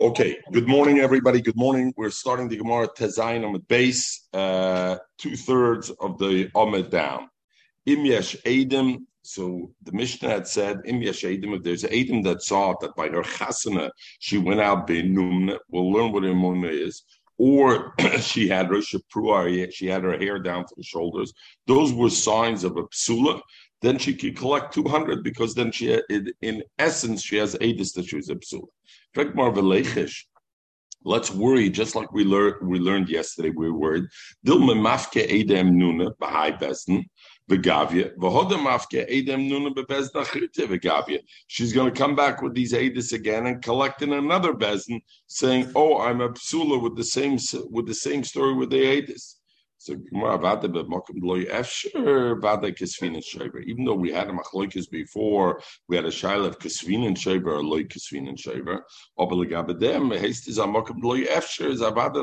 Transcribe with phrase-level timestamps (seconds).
[0.00, 1.42] Okay, good morning, everybody.
[1.42, 1.92] Good morning.
[1.94, 7.28] We're starting the Gemara Tezayin on the base, uh, two thirds of the Ahmed down.
[7.84, 9.00] Im yesh Edim.
[9.20, 13.08] So the Mishnah had said, Im yesh Edim, if there's Edim that saw that by
[13.08, 13.90] her chasana,
[14.20, 17.02] she went out Benumna, we'll learn what Imuna is,
[17.36, 18.94] or she had Rosh
[19.70, 21.30] she had her hair down to the shoulders.
[21.66, 23.42] Those were signs of a psula
[23.82, 26.00] then she could collect 200 because then she,
[26.42, 28.68] in essence, she has Adis that she was a psula.
[31.02, 33.48] Let's worry, just like we learned we learned yesterday.
[33.48, 34.04] We worried.
[34.46, 37.06] Dilma mafke edem nuna b'hai besten
[37.48, 41.20] v'gavya v'hoda mafke edem nuna b'bezna chirte.
[41.46, 45.72] She's going to come back with these edis again and collect in another bezen, saying,
[45.74, 47.38] "Oh, I'm a psula with the same
[47.70, 49.39] with the same story with the edis."
[49.82, 49.94] So.
[49.94, 50.10] Even
[53.86, 57.64] though we had a machloikis before, we had a shaila of Kisvin and Shaver or
[57.64, 58.84] loy Kisvin and Shaver.
[59.16, 62.20] Oba legabedem haste is a makom loy efsher is avada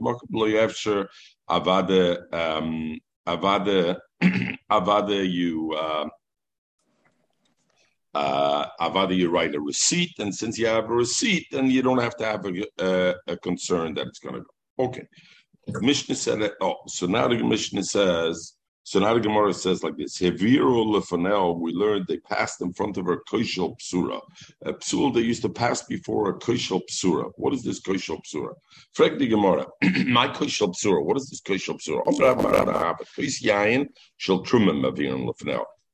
[0.00, 1.08] makom loy efsher
[1.48, 3.98] avada um avada
[4.70, 5.72] avada you.
[5.72, 6.08] Uh,
[8.14, 12.00] uh, Avada, you write a receipt, and since you have a receipt, then you don't
[12.00, 14.84] have to have a, a, a concern that it's going to go.
[14.86, 15.06] Okay.
[15.72, 18.54] The Mishnah said, oh, so now the Mishnah says,
[18.90, 21.60] so now the Gemara says like this: Heviru lefanel.
[21.60, 24.20] We learned they passed in front of her koshel psura,
[24.64, 27.30] a psul they used to pass before a koshel psura.
[27.36, 28.54] What is this koshel psura?
[28.96, 29.66] Frek the Gemara,
[30.06, 31.04] my koshel psura.
[31.04, 32.02] What is this koshel psura?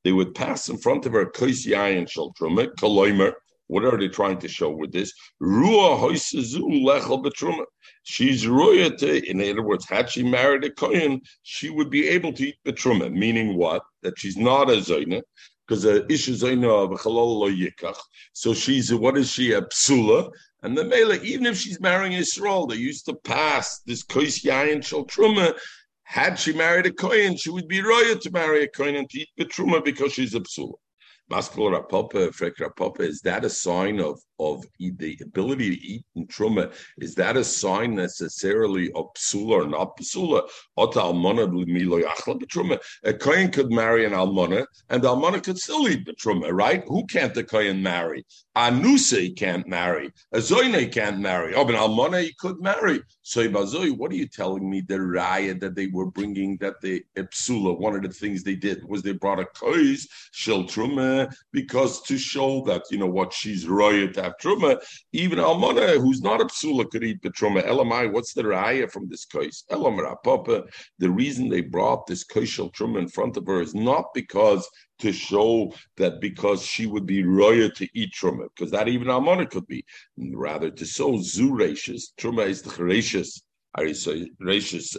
[0.03, 3.33] They would pass in front of her kois yayin shel koloimer.
[3.67, 5.13] What are they trying to show with this?
[8.03, 9.17] She's royalty.
[9.29, 13.11] In other words, had she married a kohen, she would be able to eat betruma.
[13.11, 13.83] Meaning what?
[14.03, 15.21] That she's not a zayna,
[15.67, 17.99] because a isha zayna of chalal lo yikach.
[18.31, 20.31] So she's a, what is she a psula?
[20.63, 24.39] And the mele, even if she's marrying Israel, they used to pass this kois
[24.83, 25.57] shel truma.
[26.03, 29.19] Had she married a kohen, she would be royal to marry a kohen and to
[29.19, 30.75] eat betruma because she's a psula.
[31.31, 35.81] Maskul Rav Papa, Frek Rav Papa, is that a sign of, of the ability to
[35.85, 36.71] eat in Truma?
[36.97, 40.47] Is that a sign necessarily of Psula or not Psula?
[43.03, 46.83] A Kohen could marry an Almana, and the Almana could still eat Betruma, right?
[46.87, 48.25] Who can't the Kohen marry?
[48.55, 50.11] Anusa can't marry.
[50.33, 51.53] A Zoyne can't marry.
[51.53, 53.01] Oh, but Almana he could marry.
[53.21, 54.81] So what are you telling me?
[54.81, 58.83] The raya that they were bringing, that the Psula, one of the things they did
[58.87, 63.67] was they brought a Kois, Shel Truma, because to show that you know what she's
[63.67, 64.81] royal have truma,
[65.13, 67.63] even almana who's not a psula could eat the truma.
[67.63, 69.63] Elamai, what's the raya from this case?
[69.71, 70.63] Elamar papa.
[70.99, 74.67] The reason they brought this koshel truma in front of her is not because
[74.99, 79.49] to show that because she would be royal to eat truma, because that even almana
[79.49, 79.85] could be.
[80.17, 83.41] Rather to show zuracious truma is the cheracious.
[83.77, 84.97] Rashis,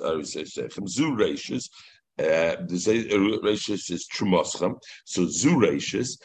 [0.89, 1.69] Zu Rashis,
[2.19, 4.77] uh, the ratius is trumoschem.
[5.05, 6.19] So zu ratius,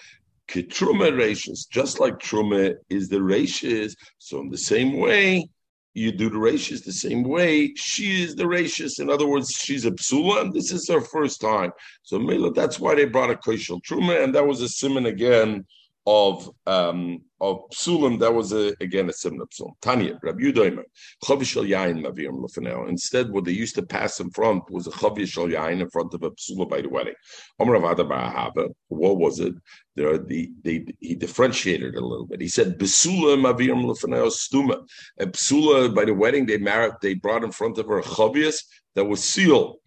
[0.48, 3.96] ketruma ratius, just like truma is the ratius.
[4.20, 5.48] So in the same way,
[5.94, 7.74] you do the ratius the same way.
[7.76, 9.00] She is the ratius.
[9.00, 11.72] In other words, she's a psula, and this is her first time.
[12.02, 15.66] So Mela, that's why they brought a koshel truma, and that was a simon again
[16.06, 19.72] of um, of psulim, that was a, again a simna psulim.
[19.82, 20.84] Tanya, Rabbi Yudoimer,
[21.24, 22.90] chavishal yain mavirim lefanel.
[22.90, 26.24] Instead, what they used to pass in front was a chavishal yain in front of
[26.24, 27.14] a psula by the wedding.
[27.60, 29.54] Amar Avada Barahava, what was it?
[29.96, 32.42] There, the, they, he differentiated a little bit.
[32.42, 34.86] He said, "Besula mavirim lefanel stuma."
[35.20, 38.52] A psula by the wedding, they married, they brought in front of her a
[38.96, 39.78] that was sealed.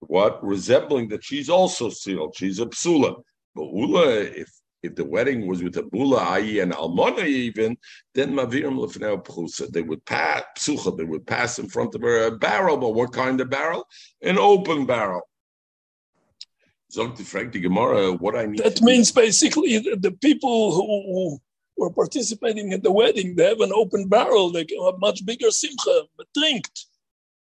[0.00, 2.34] What resembling that she's also sealed.
[2.36, 3.22] She's a psula.
[3.54, 3.64] But
[4.36, 4.48] if
[4.82, 7.76] if the wedding was with a bula ayi and almana even,
[8.14, 9.70] then mavirim lefnei pchusa.
[9.70, 10.96] They would pass psucha.
[10.96, 12.76] They would pass in front of her a barrel.
[12.76, 13.86] But what kind of barrel?
[14.22, 15.22] An open barrel.
[16.90, 18.12] Zog Frank the Gemara.
[18.12, 18.58] What I need.
[18.58, 19.20] That means do.
[19.20, 21.40] basically the, the people who,
[21.78, 24.50] were participating in the wedding they have an open barrel.
[24.50, 26.86] They can have much bigger simcha, but drinked.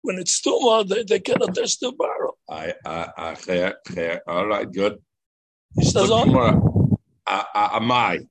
[0.03, 2.39] When it's tuma, they, they cannot touch the barrel.
[2.49, 3.37] I, I,
[3.97, 4.99] I, all right, good.
[5.77, 5.93] Is
[7.33, 7.83] that on?
[7.83, 8.29] amai.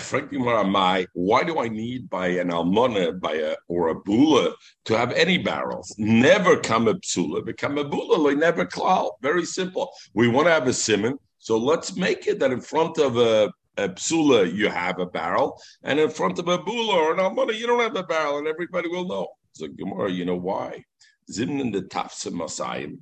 [0.00, 1.06] Frankly, more amai.
[1.14, 4.54] Why do I need by an almona, by a or a bula
[4.84, 5.94] to have any barrels?
[5.98, 9.10] Never come a psula, become a bula, never klal.
[9.22, 9.90] Very simple.
[10.14, 13.52] We want to have a simon, so let's make it that in front of a
[13.78, 17.58] a psula you have a barrel, and in front of a bula or an almana
[17.58, 19.28] you don't have a barrel, and everybody will know.
[19.54, 20.84] So Gemara, you know why?
[21.30, 22.98] Zimnin the tafsim masayim.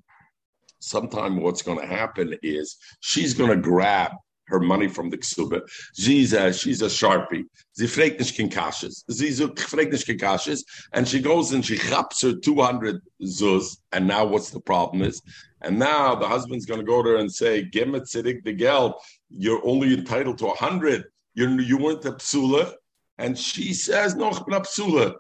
[0.79, 4.13] Sometime what's going to happen is she's going to grab
[4.51, 5.63] her money from the ksuba.
[5.95, 7.45] She's a, she's a sharpie.
[7.73, 9.05] Sie fragt nicht kein Kasches.
[9.09, 10.65] Sie fragt nicht kein Kasches.
[10.93, 13.79] And she goes and she chaps her 200 zuz.
[13.93, 15.23] And now what's the problem is?
[15.63, 18.53] And now the husband's going to go to her and say, give me tzidik the
[18.53, 18.95] geld.
[19.31, 21.05] You're only entitled to 100.
[21.35, 22.75] You're, you weren't a psula.
[23.19, 25.15] And she says, no, I'm not psula.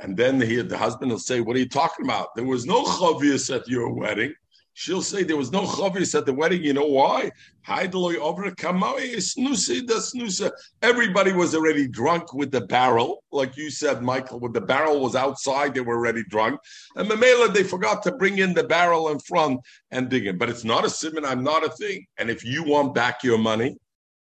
[0.00, 2.34] And then he, the husband will say, what are you talking about?
[2.34, 4.34] There was no chavius at your wedding.
[4.76, 6.64] She'll say there was no chavis at the wedding.
[6.64, 7.30] You know why?
[10.82, 14.40] Everybody was already drunk with the barrel, like you said, Michael.
[14.40, 16.58] When the barrel was outside, they were already drunk.
[16.96, 19.60] And Mamela, they forgot to bring in the barrel in front
[19.92, 20.40] and dig it.
[20.40, 21.24] But it's not a simon.
[21.24, 22.04] I'm not a thing.
[22.18, 23.76] And if you want back your money,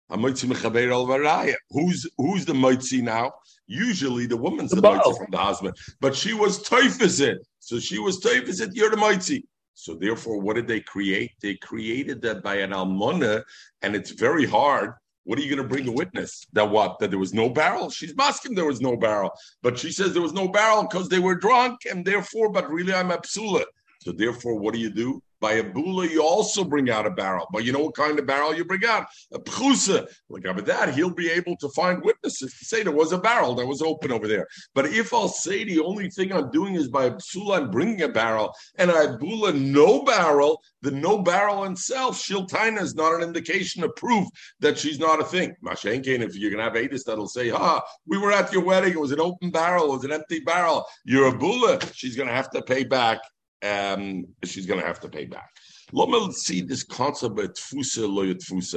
[0.10, 3.32] who's who's the mitzi now?
[3.68, 7.38] Usually the woman's the, the mitzi from the husband, but she was teifizit.
[7.60, 8.72] So she was teifizit.
[8.74, 9.46] You're the mitzi.
[9.74, 11.32] So therefore, what did they create?
[11.42, 13.44] They created that by an almona,
[13.82, 14.94] and it's very hard.
[15.24, 16.46] What are you going to bring a witness?
[16.54, 17.00] That what?
[17.00, 17.90] That there was no barrel?
[17.90, 19.32] She's masking there was no barrel,
[19.62, 22.94] but she says there was no barrel because they were drunk, and therefore, but really
[22.94, 23.66] I'm a psula.
[24.02, 25.22] So therefore, what do you do?
[25.42, 27.48] By a bula, you also bring out a barrel.
[27.52, 29.08] But you know what kind of barrel you bring out?
[29.34, 30.08] A pchusa.
[30.30, 33.56] Like with that, he'll be able to find witnesses to say there was a barrel
[33.56, 34.48] that was open over there.
[34.76, 37.18] But if I'll say the only thing I'm doing is by a
[37.52, 42.96] I'm bringing a barrel, and I bula no barrel, the no barrel itself, shiltaina is
[42.96, 44.28] not an indication of proof
[44.60, 45.56] that she's not a thing.
[45.64, 49.00] Mashenkin, if you're to have Adis that'll say, ha, we were at your wedding, it
[49.00, 52.50] was an open barrel, it was an empty barrel, you're a bula, she's to have
[52.52, 53.20] to pay back
[53.64, 55.50] um, she's going to have to pay back.
[55.94, 58.74] Me see this concept of tfusa.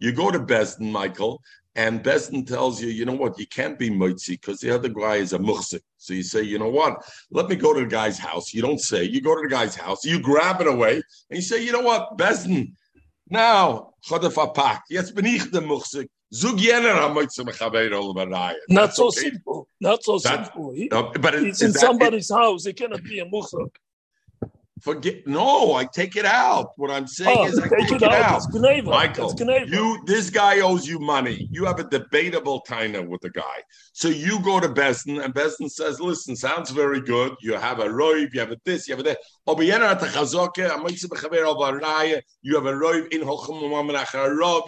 [0.00, 1.42] You go to Besden, Michael,
[1.74, 5.16] and Besden tells you, you know what, you can't be mitzi because the other guy
[5.16, 5.80] is a muhsik.
[5.96, 6.96] So you say, you know what,
[7.30, 8.52] let me go to the guy's house.
[8.52, 11.42] You don't say, you go to the guy's house, you grab it away, and you
[11.42, 12.72] say, you know what, Besden,
[13.30, 16.08] now, chodef yes, bin ich der muhsik.
[18.68, 19.68] Not so simple.
[19.80, 20.72] Not so simple.
[20.72, 22.66] He, no, but it, it's in somebody's it, house.
[22.66, 23.70] He cannot be a muchak.
[24.82, 26.72] Forget no, I take it out.
[26.76, 28.42] What I'm saying oh, is I take, take it, it out.
[28.42, 28.84] out.
[28.84, 29.34] Michael,
[29.66, 31.48] you this guy owes you money.
[31.50, 33.62] You have a debatable taina with the guy.
[33.92, 37.34] So you go to Besden and Besden says, listen, sounds very good.
[37.40, 39.18] You have a roiv, you have a this, you have a that.
[42.42, 43.20] You have a roiv in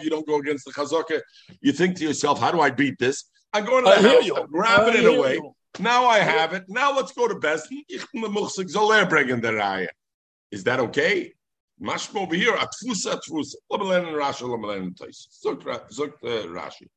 [0.03, 1.21] you don't go against the chazaka.
[1.61, 3.25] You think to yourself, how do I beat this?
[3.53, 5.35] I go to the I house, I'm grabbing it away.
[5.35, 5.55] You.
[5.79, 6.65] Now I have it.
[6.67, 7.83] Now let's go to Besden.
[10.51, 11.33] Is that okay?
[11.81, 13.55] Mashma over here, atfusa atfusa.
[13.71, 15.27] Lamalen and Rashi, Lamalen and Tais.
[15.43, 16.87] Zok uh, Rashi.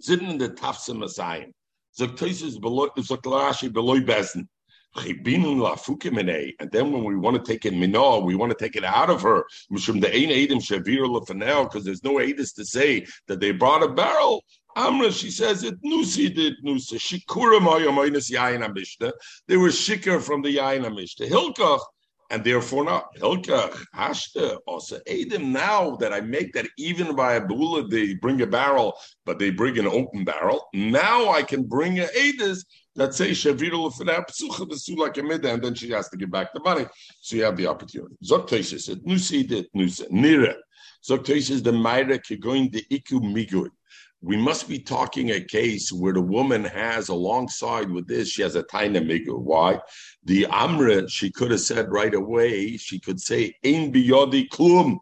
[0.00, 1.52] Sitting in the Tafsa Masayim.
[1.98, 4.48] Zok Tais is below, Zok Rashi below Bezen.
[4.96, 5.24] And
[6.72, 9.22] then when we want to take it minah, we want to take it out of
[9.22, 9.44] her.
[9.70, 9.86] Because
[11.84, 14.42] there's no edis to say that they brought a barrel.
[14.76, 16.98] Amra, she says it nusi did nusa.
[16.98, 17.60] Shikura.
[19.46, 21.28] They were shikar from the yain amishta.
[21.28, 21.80] Hilkach
[22.30, 23.14] and therefore not.
[23.16, 25.52] Hilka, Hashta, also Adam.
[25.52, 29.50] Now that I make that even by a bula, they bring a barrel, but they
[29.50, 30.66] bring an open barrel.
[30.74, 32.64] Now I can bring a Adis
[32.96, 36.86] that say Shavirul Psucha and then she has to give back the money.
[37.20, 38.14] So you have the opportunity.
[38.24, 40.54] Zoktesis, it nusi dit nusa, nira.
[41.08, 43.70] Zoktesis, the Myra Kigoin the Iku Migui
[44.20, 48.56] we must be talking a case where the woman has alongside with this, she has
[48.56, 49.38] a tiny migu.
[49.38, 49.80] Why?
[50.24, 54.98] The Amra, she could have said right away, she could say, In biyodi klum.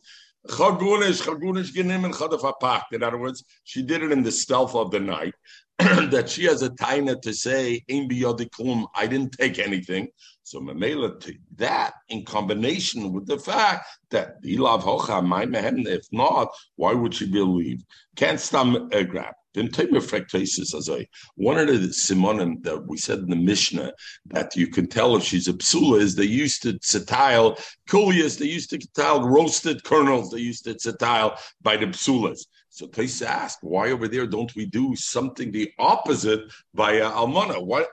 [2.93, 5.35] In other words, she did it in the stealth of the night.
[5.79, 10.09] that she has a taina to say, In biyodi I didn't take anything.
[10.47, 11.21] So Mamela
[11.57, 15.49] that in combination with the fact that Ilav Hocha might
[15.89, 17.83] if not, why would she believe?
[18.15, 19.35] Can't stop a grab.
[19.55, 23.93] Then take me as I one of the simonim that we said in the Mishnah
[24.27, 28.47] that you can tell if she's a psula is they used to tzatile kulias, they
[28.47, 32.47] used to tzatile roasted kernels, they used to tzatile by the psulas.
[32.69, 36.43] So Taisa asked, why over there don't we do something the opposite
[36.75, 37.65] by uh, Almana?
[37.65, 37.87] Why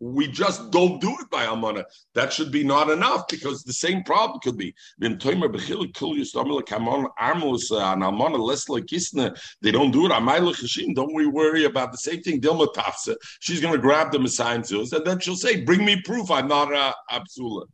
[0.00, 1.84] we just don't do it by Amana.
[2.14, 4.74] That should be not enough because the same problem could be.
[4.98, 5.20] They don't
[9.92, 10.94] do it.
[10.94, 12.40] Don't we worry about the same thing?
[13.40, 14.64] She's going to grab the Messiah and
[15.04, 17.66] then she'll say, Bring me proof I'm not a Absula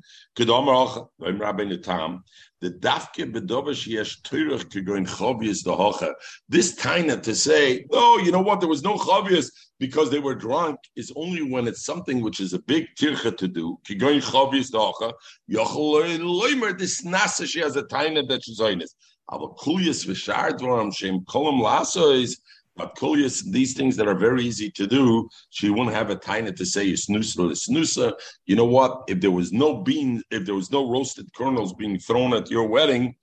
[2.60, 6.14] the dafke bedovish yesh teurich to go in chovius the hocha.
[6.48, 10.34] This taina to say, oh, you know what, there was no chovius because they were
[10.34, 13.78] drunk is only when it's something which is a big tircha to do.
[13.86, 15.12] Kigoin chovius the hocha.
[15.50, 18.94] Yochel loimer this nasa she has a taina that she's oinus.
[19.28, 22.36] Aber kulius v'shardvam shem kolam lasois.
[22.76, 26.54] But kulius, these things that are very easy to do, she won't have a taina
[26.56, 28.12] to say snusa snusa.
[28.44, 29.04] You know what?
[29.08, 32.68] If there was no beans, if there was no roasted kernels being thrown at your
[32.68, 33.14] wedding,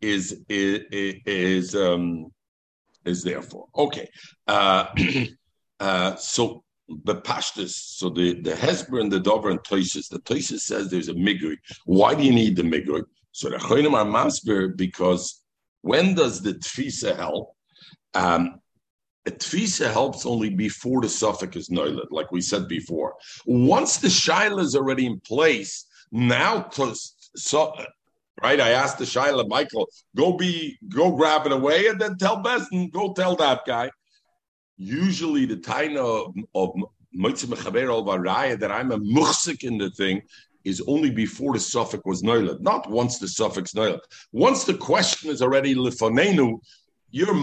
[0.00, 2.26] is is is um
[3.04, 4.08] is therefore okay.
[4.46, 4.86] Uh,
[5.80, 6.64] uh, so
[7.04, 11.08] the pashtus, so the the Hesper and the Dover and Toises, the Toises says there's
[11.08, 11.56] a migri.
[11.84, 13.04] Why do you need the migri?
[13.32, 15.42] So the Choinim are masber because
[15.82, 17.54] when does the tfisa help?
[18.14, 18.60] Um,
[19.30, 23.14] tfisa helps only before the suffix is noiled, like we said before.
[23.46, 26.94] Once the shaila is already in place, now to
[27.36, 27.74] so
[28.42, 28.60] right?
[28.60, 32.90] I asked the shaila, Michael, go be go grab it away and then tell Besson,
[32.92, 33.90] go tell that guy
[34.76, 36.72] usually the taina of, of
[37.14, 40.22] that I'm a muhsik in the thing
[40.64, 44.00] is only before the suffix was noiled, not once the suffix noiled.
[44.32, 46.58] Once the question is already lifonenu,
[47.10, 47.34] you're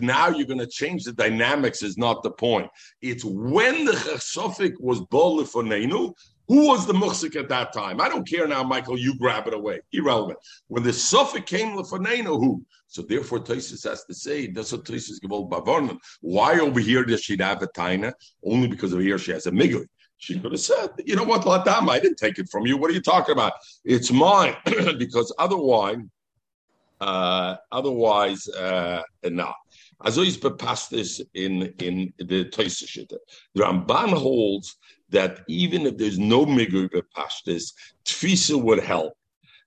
[0.00, 2.68] now, you're going to change the dynamics is not the point.
[3.02, 6.12] It's when the suffix was bol lifonenu,
[6.48, 8.00] who was the muhsik at that time?
[8.00, 8.98] I don't care now, Michael.
[8.98, 9.80] You grab it away.
[9.92, 10.38] Irrelevant.
[10.68, 12.64] When the suffix came lefanena, who?
[12.86, 15.98] So therefore, Tosis has to say that's what Tosis givol bavarnan.
[16.20, 18.12] Why over here does she have a taina?
[18.44, 19.86] Only because over here she has a migli.
[20.18, 22.78] She could have said, you know what, Latam, I didn't take it from you.
[22.78, 23.52] What are you talking about?
[23.84, 24.56] It's mine.
[24.98, 25.98] because otherwise,
[27.00, 29.54] uh, otherwise, uh, not.
[30.00, 33.16] Also is bepasst this in in the Toisishita.
[33.54, 34.76] The Ramban holds
[35.10, 37.72] that even if there's no migur bepashtis,
[38.04, 39.14] tfisa would help.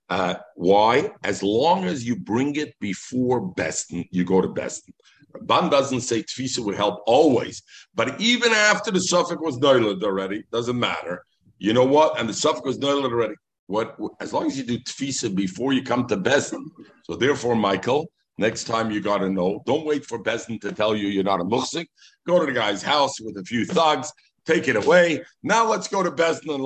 [0.08, 1.10] Uh, why?
[1.24, 4.94] As long as you bring it before Beston, you go to Beston.
[5.42, 7.62] Ban doesn't say tfisa would help always,
[7.94, 11.24] but even after the suffix was noiled already, doesn't matter.
[11.58, 12.18] You know what?
[12.18, 13.34] And the suffix was noiled already.
[13.70, 13.96] What?
[14.20, 16.64] As long as you do tfisa before you come to Beston.
[17.04, 20.94] So therefore, Michael, next time you got to know, don't wait for Beston to tell
[20.96, 21.86] you you're not a muhsik.
[22.26, 24.12] Go to the guy's house with a few thugs
[24.44, 25.22] take it away.
[25.42, 26.62] Now let's go to Bezdin and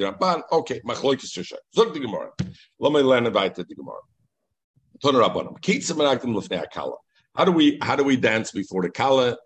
[0.00, 0.42] Rabban.
[0.52, 1.54] Okay, Machloikis Shushay.
[1.74, 2.30] Zog the Gemara.
[2.78, 4.00] Learn about the Gemara.
[7.34, 9.36] How do we how do we dance before the Kala?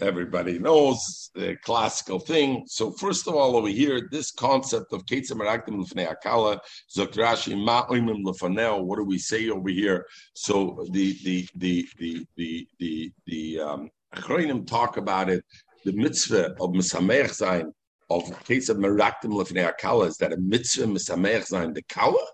[0.00, 2.64] Everybody knows the classical thing.
[2.66, 6.58] So first of all, over here, this concept of Keitza Menaktim Lefnei Akala,
[6.94, 8.82] Zokrashi Ma Oimim Lefaneo.
[8.82, 10.06] What do we say over here?
[10.34, 15.44] So the the the the the the the um, Achroinim talk about it
[15.84, 17.72] the mitzvah of misameach sein
[18.10, 22.24] of case of meraktim lefnei akala is that a mitzvah misameach sein the kala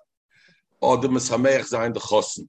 [0.80, 2.48] or the misameach sein the chosen.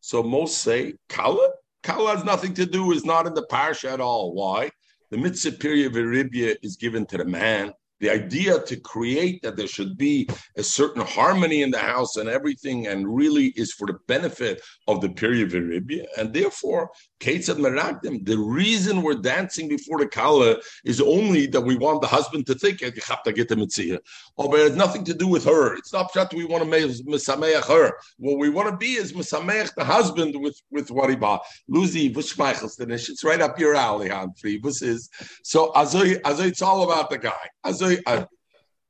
[0.00, 1.48] So most say kala.
[1.84, 4.32] Kala has nothing to do, is not in the parsha at all.
[4.32, 4.70] Why?
[5.10, 9.56] The mitzvah period of Arabia is given to the man the idea to create that
[9.56, 13.86] there should be a certain harmony in the house and everything, and really is for
[13.86, 16.04] the benefit of the period of Arabia.
[16.18, 16.90] And therefore,
[17.24, 22.54] The reason we're dancing before the Kala is only that we want the husband to
[22.54, 25.74] think, oh, but it has nothing to do with her.
[25.76, 27.92] It's not that we want to make Misameach her.
[28.18, 31.42] What we want to be is Misameach the husband with, with bought.
[31.70, 34.60] Luzi, it's right up your alley, Humphrey.
[34.82, 35.08] is
[35.42, 37.48] so Azoy, it's all about the guy.
[37.64, 38.26] Azoy, uh,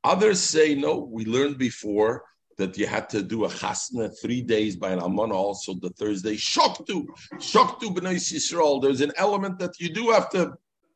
[0.03, 0.97] others say no.
[0.97, 2.23] We learned before
[2.57, 6.35] that you had to do a chasna three days by an almana, also the Thursday.
[6.35, 8.81] Shoktu, shoktu b'nai Yisrael.
[8.81, 10.53] There's an element that you do have to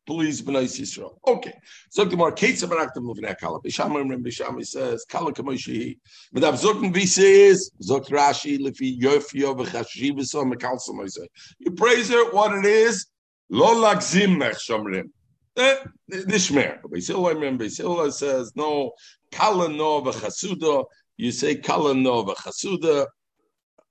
[0.08, 1.18] please b'nai Yisrael.
[1.28, 1.54] Okay.
[1.90, 3.60] So the more Kate Sabaraktam Luvnei Kala.
[3.62, 5.98] Bisham Rim Bisham says Kala Kamoshi.
[6.32, 11.28] But I've zoken vises zok Rashi lefi yofio v'chashiv mekal
[11.60, 13.08] You praise her what it is.
[13.50, 15.10] Lo lagzim mech shomrim.
[15.58, 15.76] Eh,
[16.10, 16.82] nishmer.
[16.84, 18.92] Beisila, remember, Beisila says, no,
[19.32, 20.86] Kala Nova Chasuda.
[21.20, 23.06] You say Kala Nova Chasuda.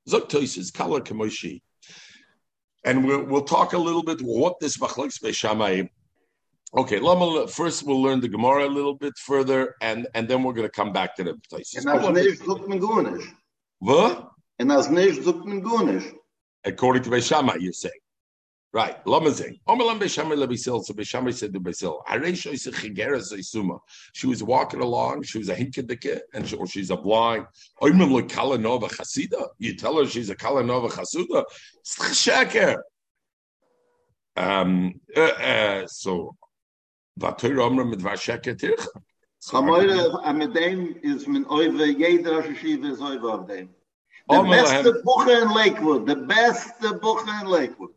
[0.08, 1.60] Zoktois is Kala Kamoshi.
[2.86, 5.90] And we'll, we'll talk a little bit what this Machlokes Beishamai.
[6.74, 10.54] Okay, Lama, first we'll learn the Gemara a little bit further, and, and then we're
[10.54, 11.84] going to come back to the places.
[13.80, 14.30] What?
[14.58, 16.10] And as Neish Zuckman Gunish.
[16.64, 17.90] According to Beishamai, you say.
[18.78, 19.04] Right.
[19.08, 19.58] Lamazing.
[19.66, 20.84] Omelam Beshamay Lebisil.
[20.84, 23.80] So Beshamay said to Besil, Aresho is a Chigeres Isuma.
[24.12, 25.24] She was walking along.
[25.24, 27.46] She was a hinkadike, and she, or she's a blind.
[27.82, 29.48] Oimim lo Kalanova Chasida.
[29.58, 31.42] You tell her she's a Kalanova Chasuda.
[31.84, 32.76] Sheker.
[34.36, 35.00] Um.
[35.16, 36.36] Uh, uh, so.
[37.18, 38.86] Vatur Omra mit Vasheker Tircha.
[39.42, 43.70] Chamoyre mit dem is min oive jeder Shiva is oive of dem.
[44.28, 46.06] The best book in Lakewood.
[46.06, 47.90] The best book in Lakewood.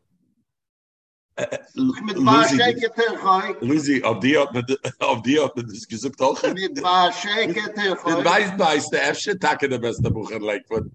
[3.62, 4.66] Lucy, auf die hat man,
[5.00, 6.42] auf die hat man das gesagt auch.
[6.44, 10.92] Mit Bascheke Den weiß, weiß, der erste Tag in der beste Buch in Lakewood.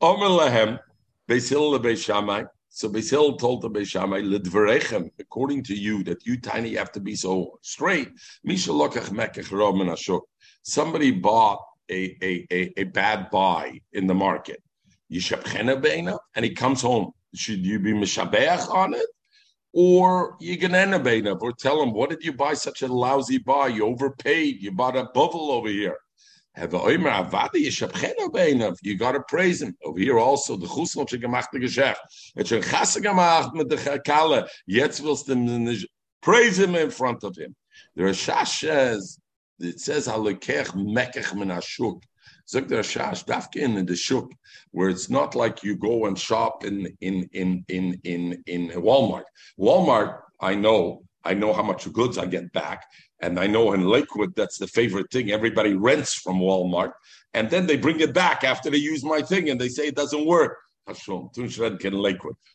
[0.00, 0.78] Omer Lahem,
[1.26, 2.44] Beis Hillel Beis Shammai.
[2.68, 6.92] So Beis Hillel told the Beis Shammai, Lidvarechem, according to you, that you tiny have
[6.92, 8.10] to be so straight.
[8.44, 10.22] Misha Lokach Mekech Roman Ashok.
[10.62, 11.60] Somebody bought
[11.90, 14.62] a, a, a, a bad buy in the market.
[15.10, 17.12] Yishabchena Beina, and he comes home.
[17.34, 19.06] Should you be Mishabeach on it?
[19.72, 23.68] Or you can Beina, or tell him, what did you buy such a lousy buy?
[23.68, 24.60] You overpaid.
[24.60, 25.96] You bought a buffalo over here.
[26.54, 26.82] You got
[29.12, 29.74] to praise him.
[29.82, 31.96] Over here also, the Chusel gemacht Geschäft.
[32.36, 33.70] Er schon Chasse gemacht mit
[35.02, 35.86] willst du
[36.20, 37.56] praise him in front of him.
[37.96, 39.18] The Rashash says,
[39.58, 42.02] it says, Halekech mekech min ashuk.
[42.52, 44.30] Zog dafke in the shuk,
[44.72, 49.24] where it's not like you go and shop in, in, in, in, in, in Walmart.
[49.58, 52.84] Walmart, I know, I know how much goods I get back.
[53.20, 55.30] And I know in Lakewood, that's the favorite thing.
[55.30, 56.92] Everybody rents from Walmart.
[57.34, 59.96] And then they bring it back after they use my thing and they say it
[59.96, 60.58] doesn't work.
[60.88, 60.98] Oh,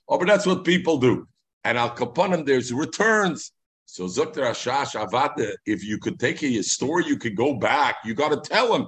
[0.09, 1.27] but that's what people do.
[1.63, 3.53] And Al Kapanim, there's returns.
[3.85, 7.95] So Zukter Ashash Avata, if you could take a store, you could go back.
[8.03, 8.87] You got to tell him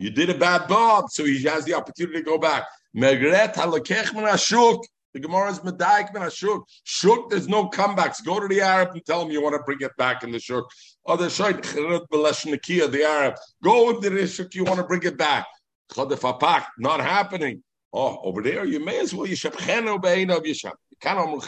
[0.00, 2.64] you did a bad job, so he has the opportunity to go back.
[2.96, 4.82] Megret ashuk.
[5.12, 6.62] The Gemara is Medaik ben Ashuk.
[6.84, 8.24] Shuk, there's no comebacks.
[8.24, 10.38] Go to the Arab and tell him you want to bring it back in the
[10.38, 10.70] Shuk.
[11.04, 11.62] Or the Shait,
[12.92, 13.34] the Arab.
[13.62, 15.46] Go into the Shuk, you want to bring it back.
[15.92, 17.62] Chodefapak, not happening.
[17.92, 20.74] Oh, over there, you may as well Yishab Cheno Bein of Yishab.
[21.00, 21.40] Kanam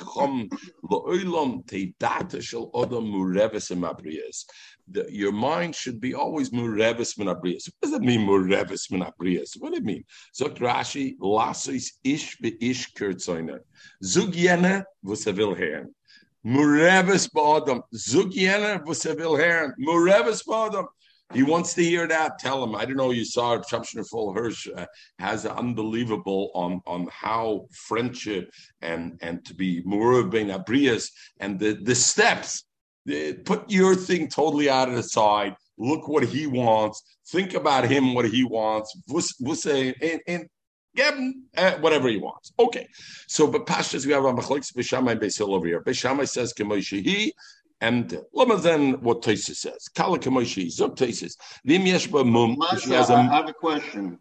[4.90, 7.70] The, your mind should be always murevis minabrias.
[7.78, 9.56] What does it mean murevis minabrias?
[9.58, 10.04] What does it mean?
[10.34, 13.60] Zok Rashi, lasis ish be ish kurtzoiner.
[14.02, 15.86] Zug se will hören.
[16.44, 17.82] Murevis ba'adam.
[17.94, 19.72] Zug se will hören.
[19.78, 20.86] Murevis ba'adam.
[21.32, 22.38] He wants to hear that.
[22.38, 22.74] Tell him.
[22.74, 23.10] I don't know.
[23.10, 24.86] You saw Shamshner Full Hirsch uh,
[25.18, 31.10] has an unbelievable on on how friendship and and to be Murav ben Abrias
[31.40, 32.64] and the the steps
[33.44, 35.56] put your thing totally out of the side.
[35.78, 37.02] Look what he wants.
[37.28, 38.94] Think about him, what he wants.
[39.08, 40.48] We'll say, and, and
[40.94, 42.52] get him uh, whatever he wants.
[42.58, 42.86] Okay.
[43.26, 45.82] So, but pastors, we have a Machlokes Beishamai Beisil over here.
[45.82, 47.32] Beishamai says, Kemoishihi.
[47.80, 49.88] And lama then what Taisa says.
[49.92, 51.32] Kala Kemoishi, Zuk Taisis.
[51.64, 52.56] Vim Yeshba Mum.
[52.62, 54.18] I have a question.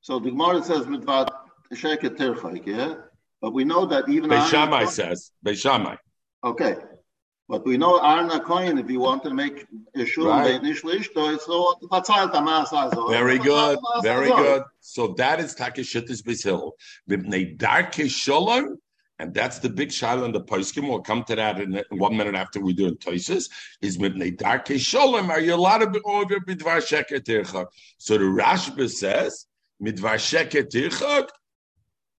[0.00, 1.28] So the Gemara says, Mitvat
[1.74, 2.94] Sheket Terchaik, yeah?
[3.42, 4.30] But we know that even.
[4.30, 5.98] Beishamai says, Beishamai.
[6.42, 6.76] Okay.
[7.48, 10.60] But we know Arna Coin, if you want to make a shul right.
[12.90, 14.64] so Very good, very good.
[14.80, 16.72] So that is Takeshittis Bizil.
[17.08, 18.78] Bibnei Darke Shalom,
[19.20, 20.88] and that's the big shadow in the poskim.
[20.88, 23.48] We'll come to that in, one minute after we do in Toises.
[23.80, 25.30] Is Mibnei Darke Shalom.
[25.30, 27.66] Are you allowed to be over Midvar Sheker Tirchak?
[27.98, 29.46] So the Rashba says,
[29.80, 31.28] Midvar Sheker Tirchak,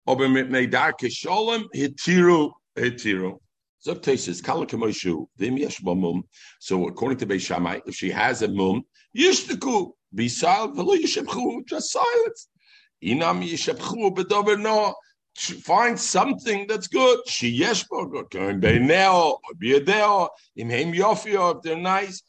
[0.08, 3.40] Mibnei Darke Shalom, Hitiru, Hitiru.
[3.88, 3.94] So
[6.88, 8.84] according to Beis Shammai, if she has a mum,
[9.18, 12.50] yishtaku bisal v'lo yishapchu, just silence.
[13.04, 14.94] Inam yishapchu b'dover no.
[15.36, 17.20] Find something that's good.
[17.28, 18.30] She yeshbo.
[18.30, 22.24] Going beineo, biadeo, imheim yofio, if they're nice.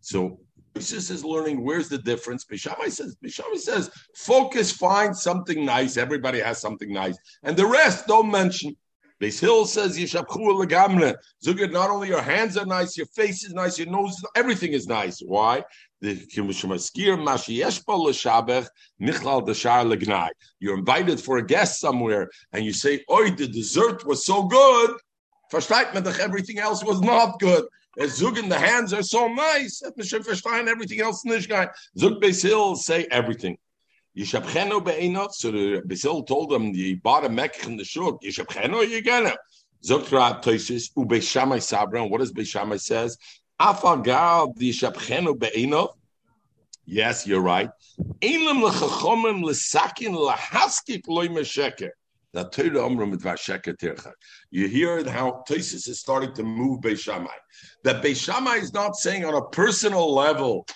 [0.00, 0.38] So
[0.74, 2.44] Isis is learning where's the difference.
[2.44, 5.96] Bishamai says, Bishamai says, focus, find something nice.
[5.98, 7.16] Everybody has something nice.
[7.42, 8.76] And the rest don't mention.
[9.22, 11.14] Beis Hill says, Yishabchu legamre.
[11.44, 14.88] Zugad, not only your hands are nice, your face is nice, your nose, everything is
[14.88, 15.20] nice.
[15.20, 15.62] Why?
[16.00, 16.18] You're
[20.78, 24.90] invited for a guest somewhere, and you say, "Oi, the dessert was so good."
[25.54, 27.64] Everything else was not good.
[28.00, 29.82] Er zug the hands are so nice.
[29.84, 29.92] Er
[30.68, 31.22] everything else.
[31.24, 33.56] Zug Beis Hill say everything.
[34.16, 35.32] Yishabcheno be'enot.
[35.32, 38.22] So the Basil told them, you bought a mekch in the shuk.
[38.22, 39.34] Yishabcheno, you're gonna.
[39.84, 42.06] Zokra Toisis, u Beishamai Sabra.
[42.06, 43.16] What does Beishamai says?
[43.60, 45.94] Afagal Yishabcheno be'enot.
[46.84, 47.70] Yes, you're right.
[48.20, 51.90] Eilim lechachomim lesakin lahaskik loy mesheker.
[52.34, 52.48] You
[54.68, 57.28] hear how Tosis is starting to move Beishamai.
[57.84, 60.66] That Beishamai is not saying on a personal level,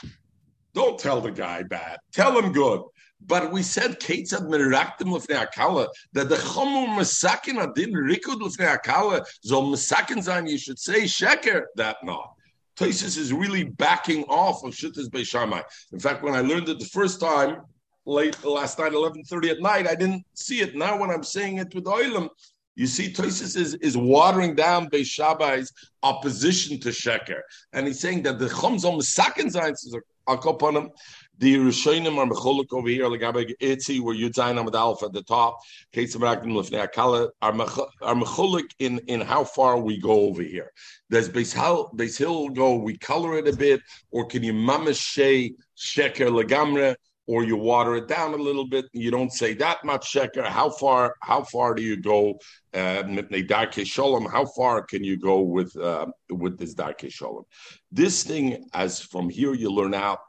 [0.75, 2.83] don't tell the guy bad, tell him good.
[3.27, 9.25] But we said Ketzad Miraktim Lefnei Akala that the Chomu Masakin Adin Rikud Lefnei Akala
[9.45, 10.49] Zol Masakin Zayin.
[10.49, 11.65] You should say Sheker.
[11.77, 12.33] That not.
[12.77, 15.63] Tosis is really backing off of Shittas Beishamai.
[15.93, 17.63] In fact, when I learned it the first time,
[18.05, 20.77] late last night, 11.30 at night, I didn't see it.
[20.77, 22.29] Now when I'm saying it with Oilam,
[22.75, 27.41] you see, Tosis is, is watering down Beishamai's opposition to Sheker.
[27.73, 30.91] And he's saying that the Chomzom Masakin Zayin, I'll upon him.
[31.39, 35.59] The Rishonim are mecholik over here, like Itzi, where you Zayin Amad at the top.
[35.93, 40.73] Ketzim Rakdim Lefnei Akala are mecholik in in how far we go over here.
[41.11, 42.77] Does Beis Hill go?
[42.77, 46.97] We color it a bit, or can you mamash sheker legamre?
[47.27, 48.87] Or you water it down a little bit.
[48.93, 50.47] You don't say that much sheker.
[50.47, 51.17] How far?
[51.23, 52.39] How far do you go?
[52.73, 53.03] Uh,
[53.85, 54.27] shalom.
[54.27, 57.45] How far can you go with uh, with this darke shalom?
[57.91, 60.21] This thing, as from here you learn out.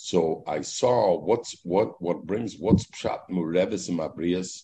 [0.00, 4.62] So I saw what's what what brings what's pshat mureves abrias.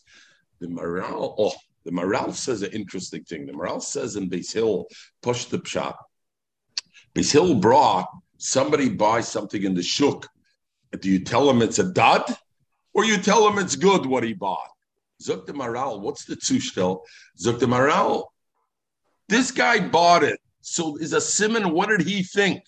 [0.60, 1.52] The Maharal, oh,
[1.84, 3.46] the Maharal says an interesting thing.
[3.46, 4.86] The Maharal says in Beis Hill,
[5.22, 5.96] push the pshat.
[7.14, 8.06] Beis Hill brought
[8.38, 10.28] somebody buys something in the shuk,
[11.00, 12.24] do you tell him it's a dud
[12.92, 14.68] or you tell him it's good what he bought?
[15.22, 17.00] Zuk the Maharal, what's the tushtel?
[17.40, 18.24] Zuk the Maharal,
[19.28, 20.38] this guy bought it.
[20.60, 22.62] So is a simon, what did he think?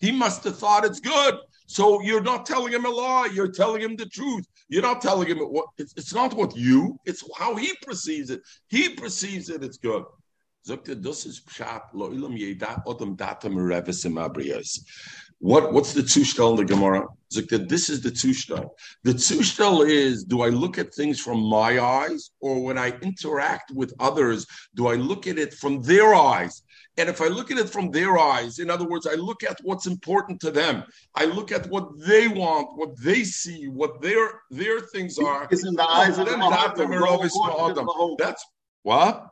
[0.00, 1.38] He must have thought it's good.
[1.66, 3.28] So you're not telling him a lie.
[3.32, 4.46] You're telling him the truth.
[4.68, 8.40] You're not telling him what it's, it's not what you, it's how he perceives it.
[8.68, 10.04] He perceives it, it's good.
[10.62, 14.80] Sagt er, das ist Pshat, yeda odem data mereves im abrios.
[15.40, 17.06] What, what's the Zustand in the Gemara?
[17.30, 18.68] Sagt er, this is the Zustand.
[19.04, 23.70] The Zustand is, do I look at things from my eyes, or when I interact
[23.72, 26.62] with others, do I look at it from their eyes?
[26.98, 29.60] And if I look at it from their eyes, in other words, I look at
[29.62, 30.82] what's important to them.
[31.14, 35.46] I look at what they want, what they see, what their their things are.
[35.52, 38.44] It's in the eyes of the That's
[38.82, 39.28] what?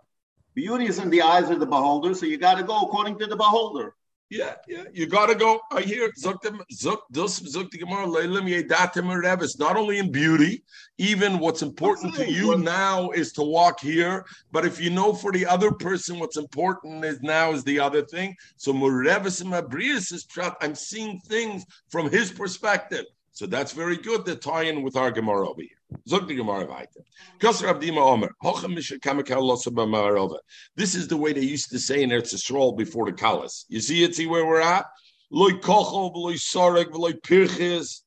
[0.56, 3.26] Beauty is in the eyes of the beholder, so you got to go according to
[3.26, 3.94] the beholder.
[4.30, 5.60] Yeah, yeah, you got to go.
[5.70, 6.42] I hear zuk
[6.72, 10.64] zuk zuk the gemara leilim yedatim er Not only in beauty,
[10.96, 14.24] even what's important to you now is to walk here.
[14.50, 18.02] But if you know for the other person what's important is now is the other
[18.02, 18.34] thing.
[18.56, 20.26] So mureves and is.
[20.62, 23.04] I'm seeing things from his perspective.
[23.30, 24.24] So that's very good.
[24.24, 25.75] The tie in with our gemara over here.
[26.08, 27.00] Zog the Gemara weiter.
[27.40, 28.30] Abdima Omer.
[28.42, 30.38] Hochem Kamakal.
[30.76, 33.64] This is the way they used to say in Eretz Yisrael before the Kalas.
[33.68, 34.86] You see it, see where we're at?
[35.30, 38.02] Loy Kochel, Loy Sorek, Loy Pirches.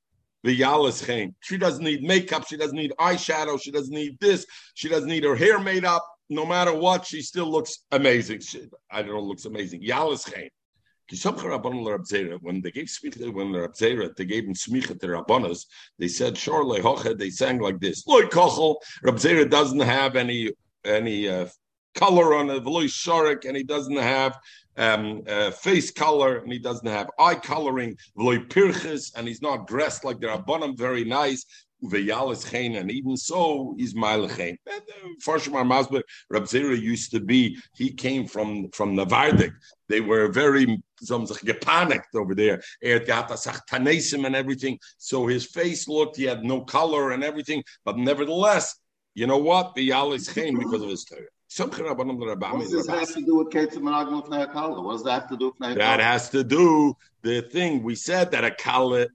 [0.45, 2.47] She doesn't need makeup.
[2.47, 3.61] She doesn't need eyeshadow.
[3.61, 4.45] She doesn't need this.
[4.73, 6.05] She doesn't need her hair made up.
[6.29, 8.39] No matter what, she still looks amazing.
[8.39, 9.81] She, I don't know, looks amazing.
[9.81, 10.31] Yalis
[11.09, 15.65] when they gave smicha, when Rabzera, they gave him smicha to Rabbanas,
[15.97, 18.05] they said, sure, lehoche, they sang like this.
[18.07, 20.51] Loy kochel, Rabzera doesn't have any
[20.85, 21.47] any uh,
[21.95, 24.37] color on it, Veloy sharek, and he doesn't have
[24.77, 29.67] um, uh, face color, and he doesn't have eye coloring, Veloy pirches, and he's not
[29.67, 31.45] dressed like the Rabbanim, very nice.
[31.81, 34.57] And even so, he's Mailechain.
[35.23, 39.53] Farshimar Masber, Rabzera used to be, he came from from Navardik.
[39.87, 41.25] They were very some
[41.61, 42.61] panicked over there.
[42.85, 44.79] Er and everything.
[44.97, 47.63] So his face looked, he had no color and everything.
[47.85, 48.75] But nevertheless,
[49.15, 49.75] you know what?
[49.75, 51.21] Biyalis came because of his Torah.
[51.57, 55.53] What does this have to do with Ketzim and What does that have to do
[55.59, 59.07] with That has to do the thing we said that a kala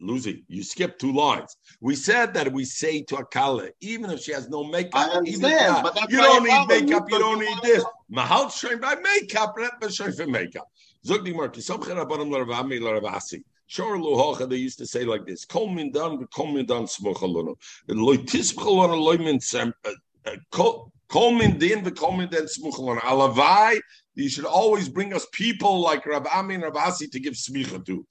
[0.00, 1.56] Lucy, you skipped two lines.
[1.80, 5.08] We said that we say to a kala, even if she has no makeup, I
[5.10, 7.84] understand, but you don't need makeup, you don't need this.
[8.08, 10.68] Mahal showing by makeup, let me show for makeup.
[11.04, 13.42] Zogdi Marki, Somcher Abanam Laravami Laravasi.
[13.66, 17.54] Shor Luhocha, they used to say like this: Kol min dan, kol min dan smochalono.
[17.88, 19.74] Loitis bchalono loimin sem.
[19.84, 19.90] Uh,
[20.26, 20.74] uh,
[21.08, 23.00] kol min din, kol min dan smochalono.
[23.00, 23.78] Alavai
[24.22, 27.84] you should always bring us people like Rav Ami and Rav Asi to give smicha
[27.86, 28.06] to.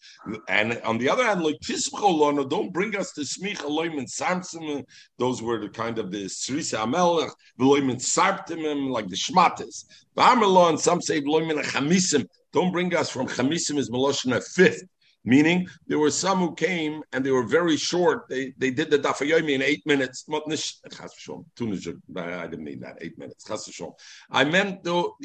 [0.47, 4.85] And on the other hand, like Tisbcholona, don't bring us to smicha loim and samsim.
[5.17, 9.85] Those were the kind of the Srisa Amelech, loim and sarptimim, like the shmatas.
[10.15, 12.25] V'amelon, some say loim and chamisim.
[12.53, 14.83] Don't bring us from chamisim is meloshna fifth.
[15.27, 18.29] Meaning, there were some who came and they were very short.
[18.29, 20.23] They they did the dafayomi in eight minutes.
[20.29, 20.39] I
[22.47, 23.43] didn't mean that eight minutes.
[24.31, 25.17] I meant though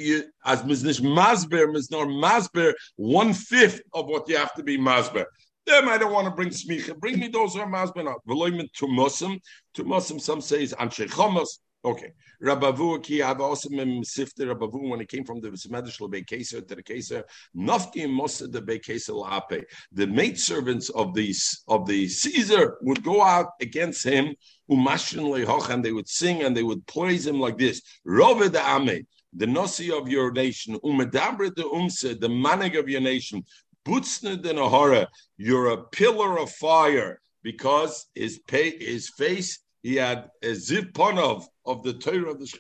[0.45, 5.25] as miznish masber miznor masber one fifth of what you have to be masber.
[5.67, 6.99] Them I don't want to bring smicha.
[6.99, 8.13] Bring me those who are masber.
[8.27, 9.39] Veloyment to Muslim.
[9.75, 11.61] To Muslim, some say is anshe chomas.
[11.85, 12.13] Okay.
[12.41, 17.25] Rabavu ki avasim sifter Rabavu when he came from the Semedish Keser to the Keser,
[17.57, 19.65] Nafki Mosa the Keser Lape.
[19.93, 21.35] The maidservants of the
[21.67, 24.35] of the Caesar would go out against him,
[24.71, 27.83] Umashin Lehoch, and they would sing and they would praise him like this.
[28.05, 33.01] Rove the Ame, the Nosi of your nation, Umedabre the Umse, the manig of your
[33.01, 33.43] nation,
[33.85, 40.31] Butzne the Nahara, you're a pillar of fire because his pay, his face he had
[40.43, 42.53] a ziv ponov of the Torah of the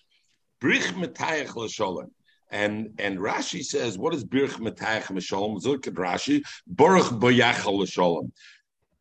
[0.61, 2.11] Brich metayach l'sholem.
[2.51, 5.65] And and Rashi says, what is birch metayach mishalom?
[5.65, 8.33] Look at Rashi, baruch boyachal shalom.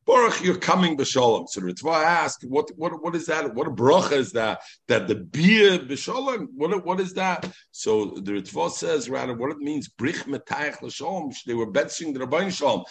[0.05, 1.47] Baruch, you're coming b'shalom.
[1.47, 3.53] So the Ritva asked, what, what, what is that?
[3.53, 4.61] What a bracha is that?
[4.87, 6.47] That the beer b'shalom?
[6.55, 7.51] What, what is that?
[7.71, 11.31] So the Ritva says, rather, what it means, brich metayach l'shalom.
[11.45, 12.83] They were benching the Rabban Shalom.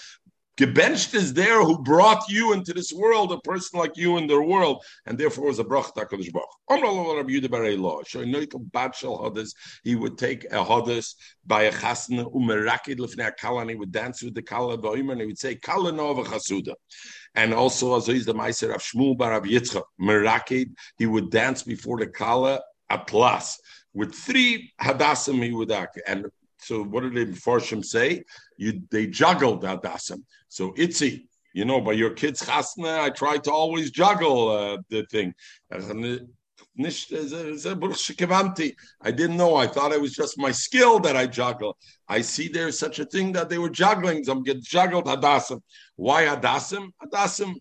[0.61, 4.43] Gebenched is there who brought you into this world, a person like you in their
[4.43, 6.45] world, and therefore was a brach takadosh brach.
[9.83, 11.15] He would take a hodes
[11.47, 15.27] by a chasna umerakid lefnei kala, and he would dance with the kala and he
[15.27, 16.75] would say kala nova chasuda.
[17.35, 21.99] And also, as is the Meiser of Shmuel Bar Yitzchak, Merakid, he would dance before
[21.99, 23.59] the kala Atlas
[23.95, 25.99] with three hadassim he would act.
[26.07, 26.27] And
[26.63, 28.25] so what did the Farshim say?
[28.57, 30.23] You they juggled Hadasim.
[30.49, 35.05] So Itzi, you know, by your kids' chasna, I try to always juggle uh, the
[35.07, 35.35] thing.
[35.73, 35.79] I
[39.11, 39.57] didn't know.
[39.57, 41.77] I thought it was just my skill that I juggle.
[42.09, 44.25] I see there's such a thing that they were juggling.
[44.25, 45.61] Some get juggled Hadasim.
[45.97, 46.91] Why Hadasim?
[47.03, 47.55] Hadasim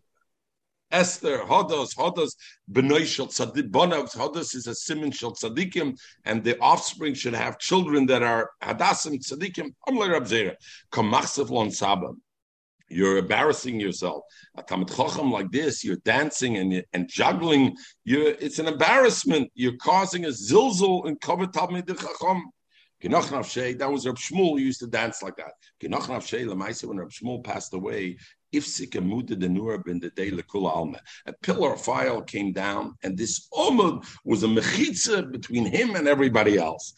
[0.92, 2.32] Esther, Hodos, Hodos,
[2.72, 7.60] Benoy Shel Tzadik, Bonav, Hodos is a simon Shel Tzadikim, and the offspring should have
[7.60, 10.56] children that are Hadasim Tzadikim, Amle Rab Zera,
[10.92, 12.10] Kamachsev Lon Saba.
[12.90, 14.24] You're embarrassing yourself.
[14.58, 17.78] A Talmud Chacham like this, you're dancing and and juggling.
[18.04, 19.52] You're, it's an embarrassment.
[19.54, 22.46] You're causing a zilzul in Kavod Talmud Chacham.
[23.02, 25.54] That was Rab Shmuel who used to dance like that.
[25.80, 28.18] When Rab Shmuel passed away,
[28.54, 31.00] Ifsik Amuda Denura ben the day Alma.
[31.26, 36.08] A pillar of fire came down, and this Omud was a mechitza between him and
[36.08, 36.94] everybody else.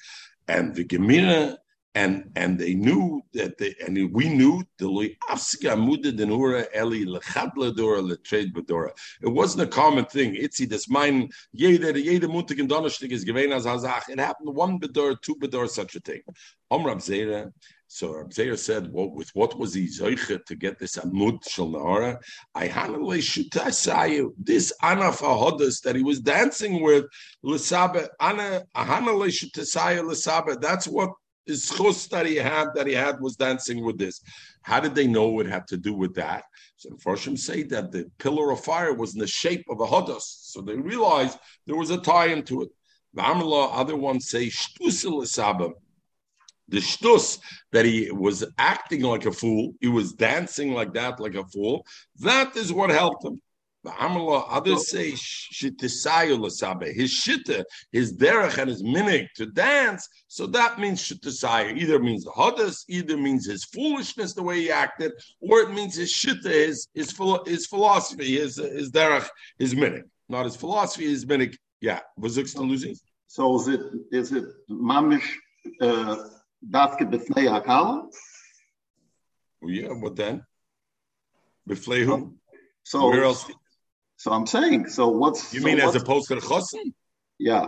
[0.48, 1.58] And the Gemara
[1.94, 7.76] and and they knew that they and we knew the Afsika Amuda Denura Eli Lechadla
[7.76, 8.92] Letrade Bedora.
[9.22, 10.36] It wasn't a common thing.
[10.36, 14.10] Itzi this mine jeder jeder Montag in Donnerstag is gewesen as Hazach.
[14.10, 16.22] It happened one bedor, two bedor, such a thing.
[16.72, 17.52] Omrab Zera
[17.94, 22.20] so Rabzeir said, with what was he zoiche to get this amud shel nahara?
[22.56, 27.08] I hanale shutasayu this anaf ahodas that he was dancing with
[27.44, 30.62] l'sabe ana hanale shutasayu l'sabe.
[30.62, 31.10] That's what
[31.46, 34.22] his chus that he had that he had was dancing with this.
[34.62, 36.46] How did they know it had to do with that?
[36.78, 39.86] So the Farshim say that the pillar of fire was in the shape of a
[39.86, 42.70] hodas, so they realized there was a tie into it.
[43.14, 45.24] The other ones say shtusil
[46.72, 47.40] the shtus
[47.72, 51.86] that he was acting like a fool, he was dancing like that, like a fool.
[52.20, 53.42] That is what helped him.
[53.84, 56.94] The Amala, others say shitisayu.
[56.94, 60.08] His shita, his derech, and his minig to dance.
[60.28, 61.78] So that means shitisayu.
[61.78, 65.96] Either means the hodas, either means his foolishness, the way he acted, or it means
[65.96, 70.04] his shita, his his, his philosophy, his his derech, his minig.
[70.30, 71.56] Not his philosophy, his minig.
[71.82, 72.96] Yeah, was it still losing?
[73.26, 73.82] So is it
[74.12, 75.28] is it mamish?
[75.80, 76.18] Uh,
[76.70, 78.08] Dafke b'fnei hakala?
[79.64, 80.44] Oh, yeah, what then?
[81.70, 82.36] B'fnei who?
[82.84, 83.46] So where else?
[84.18, 86.94] So I'm saying, so what's you so mean as opposed to the chosin?
[87.40, 87.68] Yeah.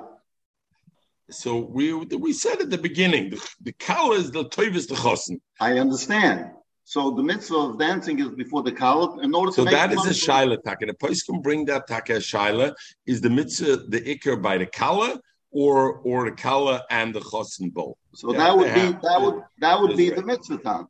[1.31, 5.39] So we we said at the beginning the, the kala is the toivis the chosin.
[5.59, 6.51] I understand.
[6.83, 9.19] So the mitzvah of dancing is before the kala.
[9.23, 10.85] In order so to that is a shaila taka.
[10.85, 12.75] The place can bring that taka shaila.
[13.07, 15.19] Is the mitzvah the ikr by the kala
[15.53, 17.95] or or the kala and the chosin both?
[18.15, 20.17] So yeah, that would be have, that would that would be right.
[20.17, 20.87] the mitzvah.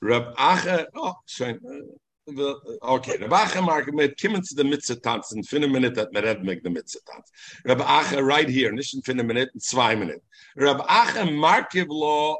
[0.00, 1.58] Rab Acha, oh, schön.
[2.82, 6.22] Okay, Rab Acha mark mit kimmen zu der mitzvah tanz in 5 minute that mir
[6.22, 7.30] red mit der mitzvah tanz.
[7.64, 10.22] Rab Acha right here, nicht in 5 minute, in 2 minute.
[10.56, 12.36] Rab Acha markiv lo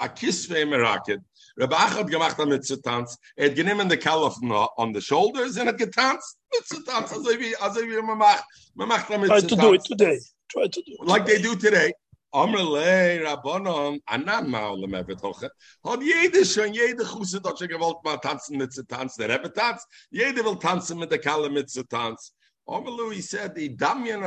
[0.00, 1.18] a kisve meraket.
[1.56, 3.18] Rabbi Acher hat gemacht am Mitzutanz.
[3.36, 4.36] Er hat genommen den Kall auf
[4.76, 6.38] on the shoulders und hat getanzt.
[6.52, 8.44] Mitzutanz, also wie, also wie man macht.
[8.74, 9.48] Man macht am Mitzutanz.
[9.48, 10.20] Try to do it today.
[10.48, 11.08] Try to do it.
[11.08, 11.92] Like they do today.
[12.34, 15.50] Amr lei rabonon anan maul me vetoche.
[15.84, 19.84] Hab jede schon jede guse dat ze gewolt ma tanzen mit ze tanz der repetanz.
[20.10, 22.32] Jede will tanzen mit der kalle mit ze tanz.
[22.68, 24.22] Amalu, he said, the damyan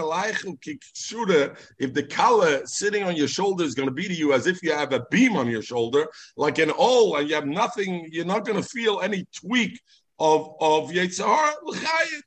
[0.60, 4.46] kiksura, if the kala sitting on your shoulder is going to be to you as
[4.46, 8.08] if you have a beam on your shoulder, like an all, and you have nothing,
[8.12, 9.80] you're not going to feel any tweak
[10.20, 11.54] of of Yetzirah,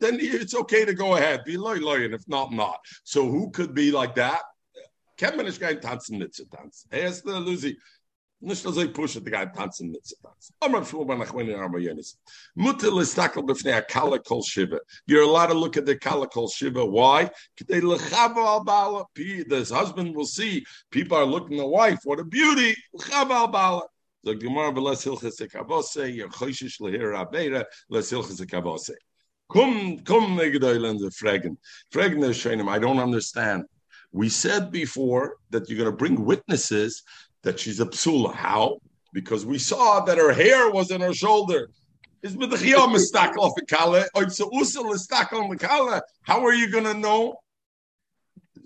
[0.01, 1.41] then it's okay to go ahead.
[1.45, 2.79] Be loy loy, and if not, not.
[3.05, 4.43] So who could be like that?
[5.21, 6.91] nicht gehen tanzen tanzen.
[6.91, 7.77] Erste, Lucy,
[8.41, 8.57] man
[11.19, 11.81] nach wenn aber.
[12.55, 14.79] Mutter ist tackle befne a kala kol shiva.
[15.07, 16.85] You're allowed to look at the kala kol shiva.
[16.85, 17.31] Why?
[17.67, 19.11] They lechava al.
[19.15, 22.01] This husband will see people are looking at the wife.
[22.05, 22.77] What a beauty.
[22.97, 23.83] Lechava al bala.
[24.23, 25.03] The Gemara v'les
[27.15, 27.65] abeira.
[27.89, 28.13] Les
[30.05, 31.57] come, Negedoylen, the fragen.
[31.93, 33.65] Fragen is I don't understand.
[34.13, 37.03] We said before that you're going to bring witnesses
[37.43, 38.35] that she's a psula.
[38.35, 38.79] How?
[39.13, 41.71] Because we saw that her hair was in her shoulder.
[42.23, 43.65] Is with the off the
[45.59, 47.37] kala, How are you going to know?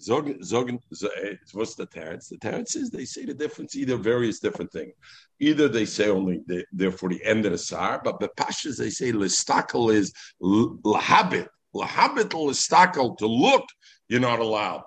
[0.09, 2.29] Eh, what's the Terence?
[2.29, 4.95] The Terence is they say the difference, either various different things.
[5.39, 8.79] Either they say only they, they're for the end of the sar, but the pashas
[8.79, 13.65] they say listakel is lahabit, lahabit listakel to look.
[14.09, 14.85] You're not allowed.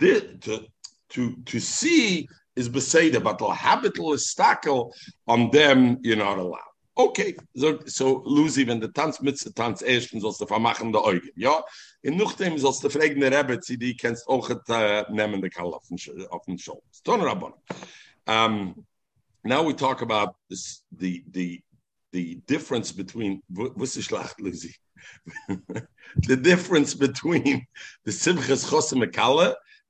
[0.00, 0.66] to
[1.10, 4.92] to to see is beseder, but lahabit listakel
[5.26, 6.68] on them you're not allowed.
[6.96, 11.02] Okay, so, so Lucy, wenn der Tanz mit der Tanz ersten sollst du vermachen der
[11.02, 11.62] Augen, ja?
[12.02, 15.72] In Nuchtem sollst du fragen der Rebbe, sie die kennst auch äh, nehmen der Kall
[15.72, 16.58] auf den, auf den.
[18.26, 18.84] Um,
[19.44, 21.62] now we talk about this, the, the,
[22.12, 24.74] the difference between, was ist lacht, Lucy?
[26.26, 27.64] the difference between
[28.04, 29.08] the Simchas Chosim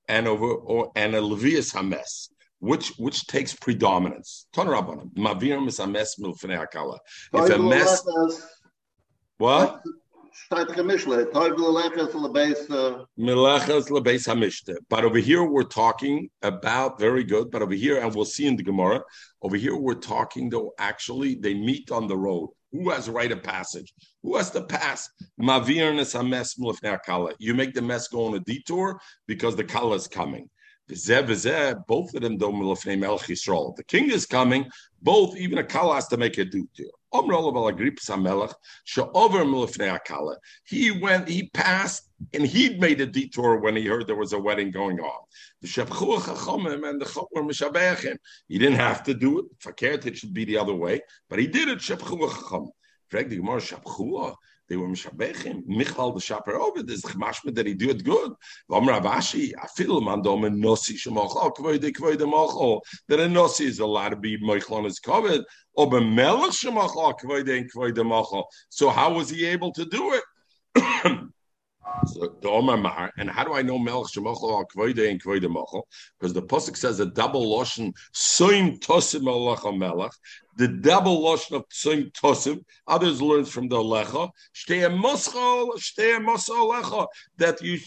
[0.09, 2.29] and over, or, and a Levias Hames
[2.61, 4.47] which which takes predominance.
[7.33, 8.05] If a mess,
[9.39, 9.81] what?
[14.89, 17.51] But over here we're talking about very good.
[17.51, 19.03] But over here, and we'll see in the Gemara.
[19.43, 20.73] Over here we're talking though.
[20.79, 22.51] Actually, they meet on the road.
[22.73, 23.95] Who has right of passage?
[24.23, 25.09] Who has to pass?
[27.39, 30.49] You make the mess go on a detour because the kala is coming.
[30.89, 32.59] Both of them don't.
[32.61, 34.71] The king is coming.
[35.03, 36.87] Both, even a kala has to make a duty.
[40.65, 44.39] He went, he passed, and he'd made a detour when he heard there was a
[44.39, 45.21] wedding going on.
[45.61, 45.69] He
[48.59, 49.47] didn't have to do it.
[49.61, 51.81] Fakert, it should be the other way, but he did it.
[54.69, 55.67] They were mishabechim.
[55.67, 58.33] Michal the shaper over this chmashma that he do it good.
[58.71, 62.81] Vam Ravashi, I feel man dom a nosi shemochal kvoide kvoide mochal.
[63.09, 65.45] That a nosi is allowed to be mochal on covered.
[65.77, 68.45] Ober melech shemochal kvoide and kvoide mochal.
[68.69, 71.21] So how was he able to do it?
[72.07, 75.45] So the Omar Mar, and how do I know Melech Shemochel al Kvoide and Kvoide
[75.45, 75.83] Mochel?
[76.19, 80.13] Because the pasuk says a double lotion Soim Tosim Alecha Melech,
[80.57, 82.65] the double lotion of Soim Tosim.
[82.87, 87.79] Others learn from the Alecha Shtei Moschel Shtei Moschel Alecha that you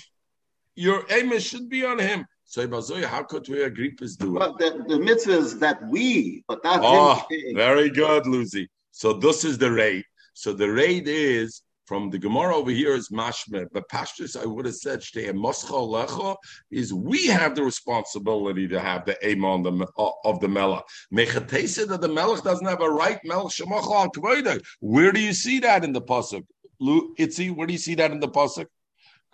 [0.76, 2.26] your aim should be on him.
[2.46, 2.68] So
[3.08, 4.40] how could we agree to do it?
[4.40, 8.70] But the, the mitzvah is that we, but not oh, very good, Lucy.
[8.92, 10.04] So this is the raid.
[10.34, 11.62] So the raid is
[11.92, 16.38] from the Gemara over here is mashme, but Pashtus I would have said lecha
[16.72, 19.86] is we have the responsibility to have the ema on the
[20.24, 20.86] of the melech.
[21.14, 25.60] Mechatesa that the melech doesn't have a right melech shemachal shemacha Where do you see
[25.60, 26.46] that in the pasuk?
[26.82, 28.68] Itzi, where do you see that in the pasuk?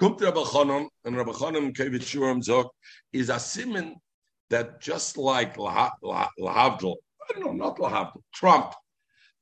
[0.01, 2.69] Kumt Rabbi Chanan and Rabbi Chanan Zok
[3.13, 3.97] is a simon
[4.49, 6.95] that just like Lahavdil,
[7.29, 8.73] I don't know, not Trump.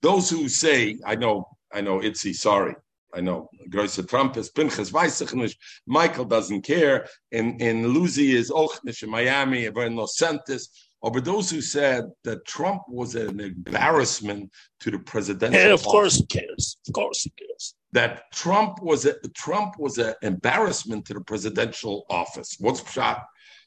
[0.01, 2.75] Those who say, I know, I know, Itzi, sorry.
[3.15, 5.56] I know Groise Trump is Pinchas weiß
[5.88, 7.08] Michael doesn't care.
[7.32, 10.69] In in Lucy is Ochnish in Miami, in Los Santos.
[11.01, 15.62] Or those who said that Trump was an embarrassment to the presidential.
[15.62, 15.91] And of office.
[15.91, 16.78] course he cares.
[16.88, 17.75] Of course he cares.
[17.91, 22.58] That Trump was a Trump was an embarrassment to the presidential office.
[22.60, 23.23] What's shot?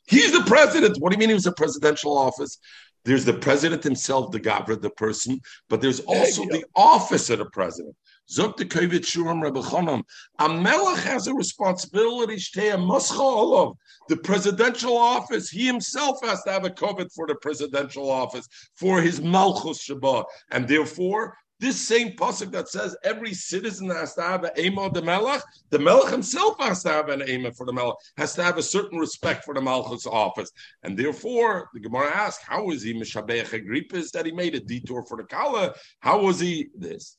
[0.08, 0.98] He's the president.
[0.98, 2.58] What do you mean he was a presidential office?
[3.04, 7.46] There's the president himself, the governor, the person, but there's also the office of the
[7.46, 7.94] president.
[8.30, 10.02] Zok the Kovit Shuram Rebbe Chanan.
[10.38, 15.48] A melech has a responsibility, the presidential office.
[15.48, 20.24] He himself has to have a covet for the presidential office, for his Malchus Shabbat.
[20.50, 25.02] And therefore, this same pasuk that says every citizen has to have an ema the
[25.02, 28.58] melech, the melech himself has to have an ema for the melech, has to have
[28.58, 30.50] a certain respect for the malchus office,
[30.82, 35.04] and therefore the Gemara asks, how was he mishabeach agrippas that he made a detour
[35.04, 35.74] for the kala?
[36.00, 37.16] How was he this?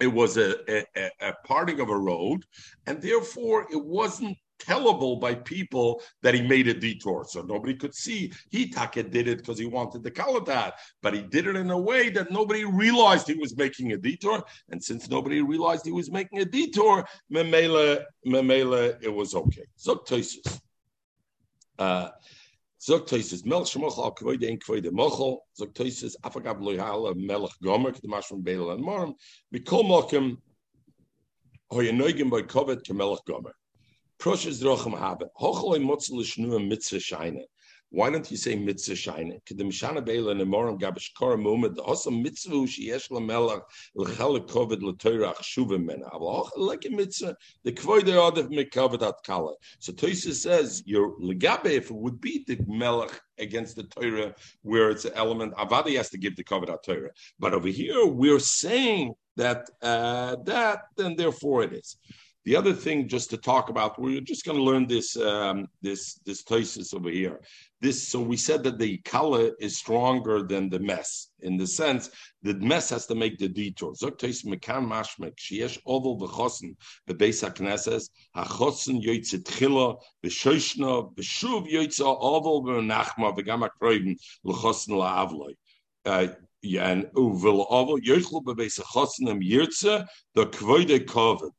[0.00, 2.44] It was a, a, a parting of a road,
[2.86, 7.24] and therefore it wasn't tellable by people that he made a detour.
[7.28, 8.32] So nobody could see.
[8.50, 11.78] He Taka did it because he wanted the Kaladat, but he did it in a
[11.78, 14.42] way that nobody realized he was making a detour.
[14.70, 19.64] And since nobody realized he was making a detour, Memela, Memela, it was okay.
[19.78, 20.60] Zok Toisus.
[21.78, 22.10] Uh,
[22.80, 27.92] Zok Toisus, Melch Shemoch al Kvoide in Kvoide Mochel, Zok Toisus, Afagab Loyala, Melech Gomer,
[27.92, 29.14] K'damashram Beil and Morim,
[29.54, 30.36] Mikol Mokim,
[31.72, 33.54] Hoyenoigim by Kovet, Kemelech Gomer.
[34.24, 35.28] Proshes Rochem haben.
[35.38, 36.98] Hochle Motzel Schnur Mitzvah.
[37.90, 39.38] Why don't you say mitzvah shine?
[39.46, 41.78] The mishana beila in the moram gabish kora moment.
[41.78, 43.60] Also mitzvah sheyesh lamelach
[43.94, 46.08] kovid l'toirach shuvim mena.
[46.56, 49.54] Like a mitzvah, the kvoide odev mekavid at kala.
[49.78, 54.88] So Toysa says your legabe if it would be the melech against the Torah where
[54.88, 57.10] it's an element avadi has to give the covet at Torah.
[57.38, 61.96] But over here we're saying that uh, that then therefore it is.
[62.44, 66.20] The other thing, just to talk about, we're just going to learn this um, this
[66.26, 67.40] this thesis over here.
[67.80, 72.10] This so we said that the kala is stronger than the mess in the sense
[72.42, 73.94] the mess has to make the detour.
[73.94, 76.76] Zoktais mekan mashmek sheyesh oval v'chosen
[77.08, 85.54] bebeis hakneses hachosen yoytze tchila v'shoshna v'shuv yoytze oval v'nachma v'gam akroiven l'chosen la'avloi.
[86.04, 86.26] Uh,
[86.78, 91.52] and uvel oval yoychlu bebeis hachosen am yirtze the kvoide kovet.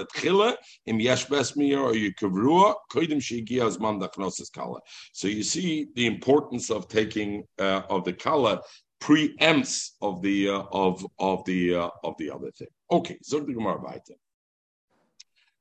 [0.00, 4.80] Et chile im yesh bes mir or yikavrua koidim shegiya azman dachnosis kala.
[5.12, 8.62] So you see the importance of taking uh, of the kala
[9.00, 12.68] preempts of the uh, of of the uh, of the other thing.
[12.90, 14.14] Okay, so the Gemara weiter.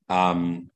[0.10, 0.70] Um,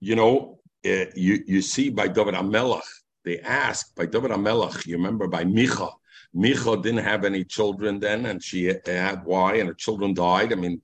[0.00, 2.86] you know, uh, you you see by David Amelach,
[3.24, 4.86] they ask by David Amelach.
[4.86, 5.90] You remember by Micha
[6.34, 10.52] Micha didn't have any children then, and she had why, and her children died.
[10.52, 10.80] I mean,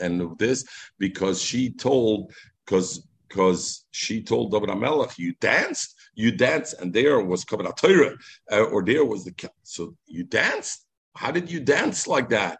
[0.00, 0.64] and this
[0.98, 2.32] because she told
[2.64, 8.16] because because she told David Amelech, you danced, you danced, and there was Kabbalah Torah,
[8.52, 9.34] uh, or there was the
[9.64, 10.86] so you danced.
[11.16, 12.58] How did you dance like that?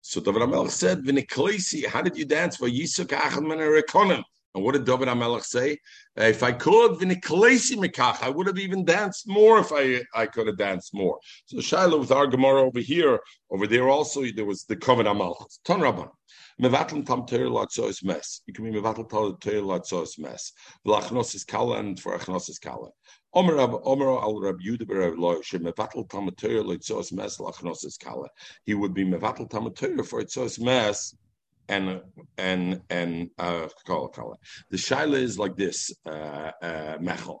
[0.00, 4.22] So David Amelech said, "V'niklesi, how did you dance for Yisuk Achad Men
[4.54, 5.78] and what did David Amelech say?
[6.16, 10.92] If I could, I would have even danced more if I I could have danced
[10.94, 11.18] more.
[11.46, 15.58] So Shiloh with our Gemara over here, over there also there was the covenant Amalchus.
[15.64, 16.10] Ton Rabban.
[16.60, 18.42] Mevatel tam teir latzois mes.
[18.46, 20.52] You can be mevatel tal teir latzois mes.
[20.86, 22.90] V'lachnosis kala and for achnosis kala.
[23.34, 27.98] Omer Rab Omer al Rab Yudah ber Lo she mevatel tam teir latzois mes lachnosis
[27.98, 28.28] kala.
[28.64, 31.14] He would be mevatel tam teir for latzois mes
[31.68, 32.00] and
[32.38, 34.36] and and uh, color.
[34.70, 37.38] The shaila is like this, uh, uh, Mechel.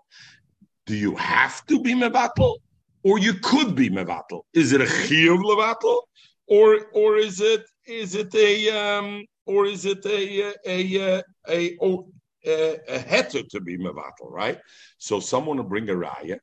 [0.86, 2.56] Do you have to be mevatel,
[3.02, 4.42] or you could be mevatel?
[4.52, 6.02] Is it a chiyuv levatel,
[6.46, 11.76] or or is it is it a um, or is it a a a, a,
[11.80, 14.30] a, a heter to be mevatel?
[14.30, 14.58] Right.
[14.98, 16.38] So someone will bring a raya.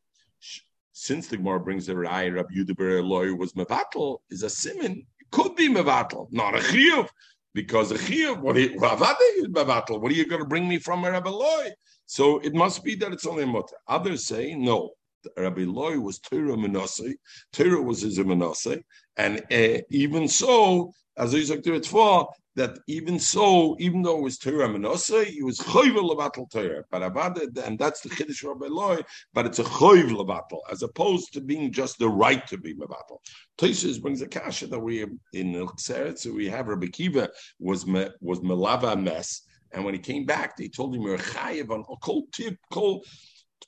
[0.91, 5.05] Since the Gemara brings a raya, Rabbi Yudaber lawyer was mevatel is a simon.
[5.32, 7.07] Could be mevatel, not a chiyuv
[7.54, 7.97] because a
[8.36, 11.70] what, you, what are you going to bring me from a Rabbi Loi?
[12.06, 13.76] So it must be that it's only a mutter.
[13.88, 14.91] Others say no.
[15.38, 17.15] Rabbi Loi was Torah Menasai.
[17.53, 18.84] Torah was his Menasai.
[19.17, 24.24] And uh, even so, as Isaac did it for, that even so, even though it
[24.24, 26.84] was Torah Menasa, he was choyvel levatel Torah.
[26.91, 29.01] But Avada, and that's the Chiddush Rabbi Loi,
[29.34, 33.20] but it's a choyv levatel, as opposed to being just the right to be mevatel.
[33.57, 35.03] Tosis brings a kasha that we
[35.34, 40.26] in Xeret, so we have Rabbi Kiva was was melava mess, and when he came
[40.26, 42.57] back, they told him you're chayiv on kol tip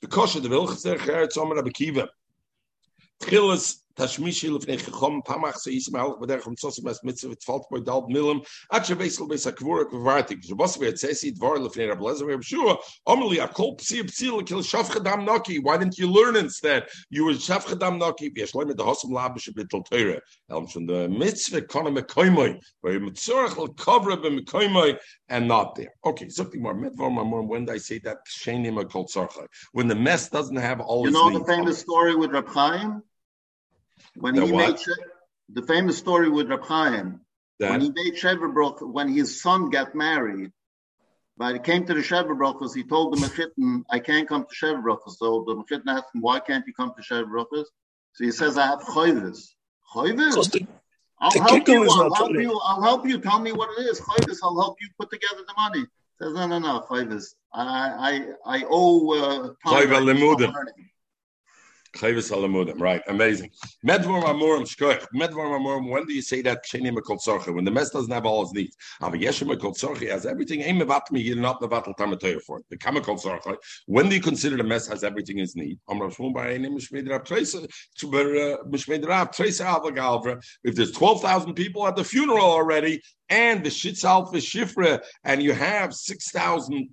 [0.00, 2.08] the kosher the vilchzer Xeret Somer Rabbi Kiva.
[3.20, 8.06] Tchilas tashmishi lefnei chachom pamach so yisem halach b'derech mitzvah mes mitzvah tfalt by dal
[8.08, 12.76] milim at sheveisel beis hakvura kvartik zubas v'yatzesi dvar lefnei Rab Lezer Rab Shua
[13.08, 15.58] omeli akol psi psi lekil shafchadam naki.
[15.58, 16.86] Why didn't you learn instead?
[17.10, 18.30] You were shafchadam naki.
[18.30, 20.20] V'yesh loim the hosam labish b'tol teire
[20.50, 25.92] elm from the mitzvah kona mekoimoy where mitzorach l'kovra b'mekoimoy and not there.
[26.04, 29.06] Okay something more when I say that shenim a kol
[29.72, 33.02] when the mess doesn't have all you know the famous story with Rab Chaim
[34.14, 34.70] when the he what?
[34.70, 34.96] made
[35.52, 37.20] the famous story with Reb Chaim,
[37.58, 40.52] when he made Shever when his son got married,
[41.36, 44.54] but he came to the Shever Brachos, he told the Mechitten, I can't come to
[44.54, 45.16] Shever Brachos.
[45.16, 47.64] So the Mechitten asked him, why can't you come to Shever Brachos?
[48.14, 49.48] So he says, I have Choyvis.
[49.94, 50.34] Choyvis?
[51.20, 51.88] I'll help you.
[51.88, 52.60] I'll help you.
[52.64, 53.18] I'll help you.
[53.18, 54.00] Tell me what it is.
[54.00, 55.80] Choyvis, I'll help you put together the money.
[55.80, 57.34] He says, no, no, no, Choyvis.
[57.54, 59.88] I, I, I owe uh, time.
[61.94, 63.02] Alamudim, right?
[63.08, 63.50] Amazing.
[63.86, 65.06] Medvar amorim shkoich.
[65.14, 65.90] Medvar amorim.
[65.90, 67.54] When do you say that shenim kol tzorcha?
[67.54, 68.76] When the mess doesn't have all its needs.
[69.02, 70.62] Ava yeshem kol tzorcha has everything.
[70.62, 71.22] Aim mevatmi.
[71.24, 72.64] You're not mevatel tamatoyer for it.
[72.70, 73.56] The kol tzorcha.
[73.86, 75.78] When do you consider the mess has everything its need?
[75.88, 81.54] Amrav shmul ba'ayim mishmeid rab treisa uh, mishmeid rab treisa alva If there's twelve thousand
[81.54, 86.88] people at the funeral already, and the shitz alpha shifra, and you have six thousand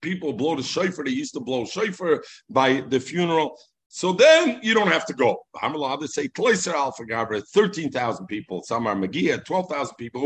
[0.00, 1.04] people blow the shofar.
[1.04, 3.58] They used to blow shofar by the funeral.
[3.88, 5.46] So then you don't have to go.
[5.60, 8.62] I'm allowed to say Kloiser Alpha Gabra, 13,000 people.
[8.62, 10.22] Some are Magia, 12,000 people.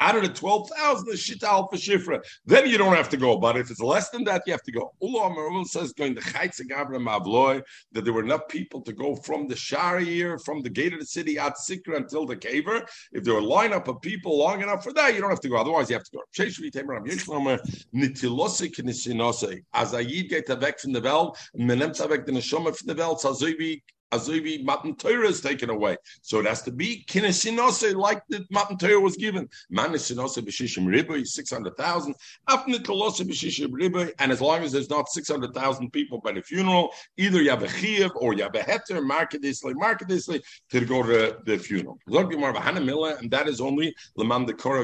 [0.00, 2.20] Out of the 12,000, the Shita Alpha Shifra.
[2.46, 3.38] Then you don't have to go.
[3.38, 4.92] But if it's less than that, you have to go.
[5.02, 9.14] Ullah Marul says, going to Chaitz Gabra Mavloy, that there were enough people to go
[9.14, 12.86] from the Shari from the gate of the city, at Sikra until the caver.
[13.12, 15.48] If there were a lineup of people long enough for that, you don't have to
[15.48, 15.56] go.
[15.56, 16.22] Otherwise, you have to go.
[19.72, 23.28] As Ayid der Welt, und man nimmt er weg den Neshama von der Welt, so
[24.10, 25.96] wie Azuvi Matan Torah is taken away.
[26.22, 29.48] So it has to be Kinesinose like the Matan Torah was given.
[29.72, 32.14] Manisinose B'Shishim Riboy, 600,000.
[32.48, 34.12] Afnikolose B'Shishim Riboy.
[34.18, 37.68] And as long as there's not 600,000 people by the funeral, either you have a
[37.68, 41.98] Chiev or you have a Heter, Markedisly, Markedisly, to go to the funeral.
[42.06, 44.80] And that is only Laman the Korah.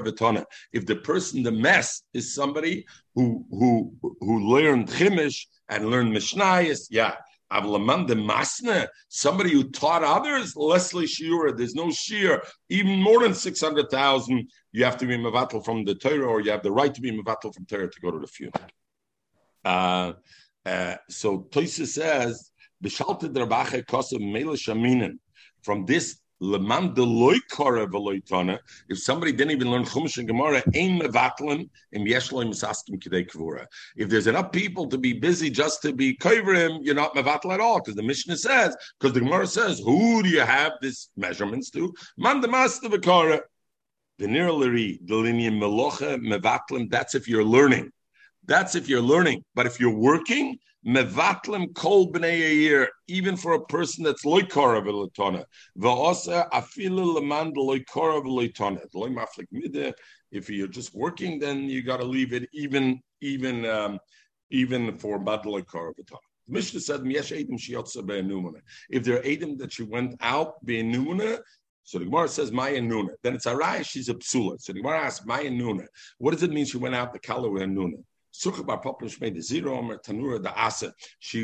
[0.72, 6.89] If the person, the mess, is somebody who who who learned Chimish and learned Mishnayis,
[6.91, 7.14] yeah,
[7.53, 13.34] Avlaman de Masna, somebody who taught others, Leslie Shiura, there's no shear, even more than
[13.34, 17.01] 600,000, you have to be Mavatal from the Torah, or you have the right to
[17.01, 18.61] be Mavatal from Torah to go to the funeral.
[19.64, 20.12] Uh,
[20.64, 22.51] uh, so Toisa says,
[25.62, 26.53] from this If
[28.99, 33.66] somebody didn't even learn Chumash and Gemara, ain mevatlim im yeshloim misaskim kidei kvura.
[33.97, 37.61] If there's enough people to be busy just to be kovrim, you're not mevatel at
[37.61, 37.80] all.
[37.80, 41.95] Because the Mishnah says, because the Gemara says, who do you have this measurements to?
[42.18, 43.41] Man the master v'kara.
[44.18, 44.26] The
[45.61, 46.18] melocha.
[46.91, 47.93] That's if you're learning.
[48.47, 49.44] That's if you're learning.
[49.55, 55.44] But if you're working, mevatlem kol b'nei year, even for a person that's loikara v'lotona.
[55.78, 58.80] V'osa afilu leman loikara v'lotona.
[58.94, 59.92] Loy maflik mideh.
[60.30, 63.99] If you're just working, then you got to leave it even, even, um,
[64.51, 66.18] even for bad loikara v'lotona.
[66.47, 71.40] The Mishnah said, If there are Adam that she went out, be'enumana,
[71.82, 73.11] so the Gemara says Maya Nuna.
[73.22, 74.61] Then it's Araya, she's a psula.
[74.61, 75.86] So the Gemara asks Maya Nuna.
[76.18, 78.03] What does it mean she went out the Kala with Nuna?
[78.39, 78.51] She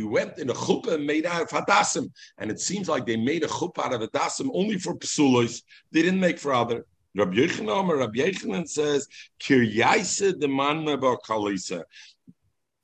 [0.02, 3.44] went in a chuppah and made out of hadassim, and it seems like they made
[3.44, 5.62] a chuppah out of hadassim only for psulos.
[5.90, 6.84] They didn't make for other.
[7.14, 9.08] Rabbi Yechanan, Rabbi Yechanan says,
[9.40, 11.84] "Kiryaisa the manna kalisa,"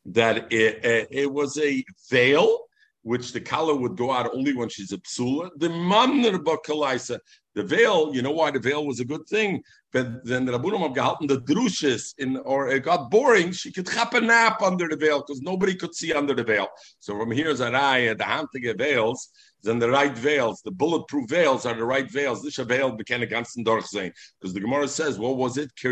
[0.06, 2.60] that it, it, it was a veil
[3.02, 5.50] which the kala would go out only when she's a psula.
[5.56, 7.18] The manner bakalaisa,
[7.58, 9.62] the veil, you know why the veil was a good thing?
[9.92, 14.14] But then the Rabbunim have the drushes in, or it got boring, she could have
[14.14, 16.68] a nap under the veil because nobody could see under the veil.
[17.00, 19.30] So from here, Zaraya, the Hantige veils,
[19.62, 22.42] then the right veils, the bulletproof veils are the right veils.
[22.42, 24.12] This veil became a ganzen Dorchsein.
[24.40, 25.70] Because the Gemara says, what was it?
[25.82, 25.88] The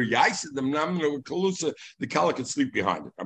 [1.25, 3.13] kalusa the Kala could sleep behind it.
[3.19, 3.25] The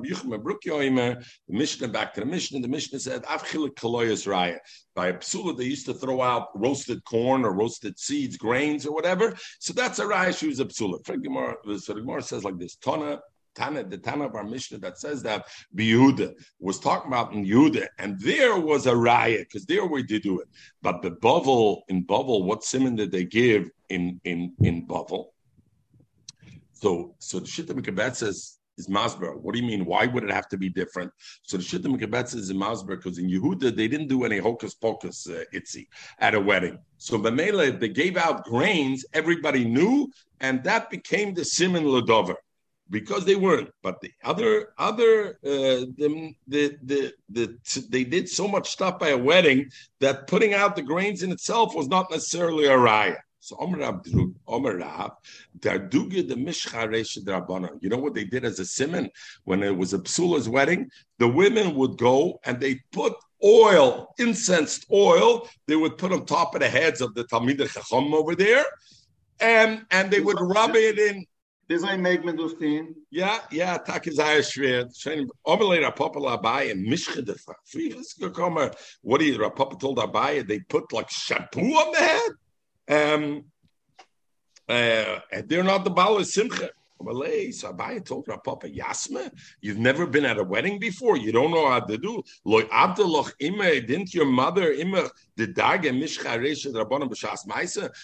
[1.48, 4.58] Mishnah, back to the Mishnah, the Mishnah said, Raya.
[4.94, 8.94] By a psula, they used to throw out roasted corn or roasted seeds, grains or
[8.94, 9.34] whatever.
[9.58, 11.04] So that's a Raya, she was a psula.
[11.06, 13.20] So the Gemara says like this, Tana,
[13.54, 15.46] Tana, the Tana of our Mishnah that says that
[15.76, 20.22] Yehuda was talking about in Yehuda, and there was a riot because there we did
[20.22, 20.48] do it.
[20.82, 25.26] But the Bavel in Bavel, what simon did they give in in in Bavel?
[26.72, 29.38] So so the Shittim Mikabet says is Masber.
[29.38, 29.84] What do you mean?
[29.84, 31.12] Why would it have to be different?
[31.42, 35.28] So the Mikabet says in Masber because in Yehuda they didn't do any hocus pocus
[35.28, 35.86] uh, itzi
[36.18, 36.78] at a wedding.
[36.96, 42.36] So Bamela they gave out grains, everybody knew, and that became the simon ladover
[42.90, 43.70] because they weren't.
[43.82, 49.10] But the other other uh, the, the, the the they did so much stuff by
[49.10, 49.70] a wedding
[50.00, 53.16] that putting out the grains in itself was not necessarily a raya.
[53.42, 55.12] So Omer Abdul Omer Rab,
[55.58, 57.16] Darduga the Mishcharesh.
[57.80, 59.08] You know what they did as a simon
[59.44, 60.90] when it was a psula's wedding?
[61.18, 66.54] The women would go and they put oil, incensed oil, they would put on top
[66.54, 68.64] of the heads of the Talmid Chacham over there,
[69.40, 71.24] and and they would rub it in
[71.70, 72.96] This I make me dus tin.
[73.08, 74.88] Ja, ja, tak is a schwer.
[74.92, 78.74] Schein obelera popula by and mishche de frieges gekommen.
[79.02, 83.12] What you papa told dabei they put like shampoo on the head.
[83.14, 83.44] Um
[84.68, 86.70] uh they're not the ball simcha.
[89.60, 91.16] You've never been at a wedding before.
[91.16, 92.22] You don't know how to do.
[92.44, 94.74] Didn't your mother?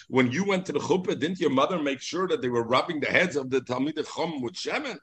[0.07, 2.99] When you went to the chuppah, didn't your mother make sure that they were rubbing
[2.99, 4.97] the heads of the Talmid Chum with shemen?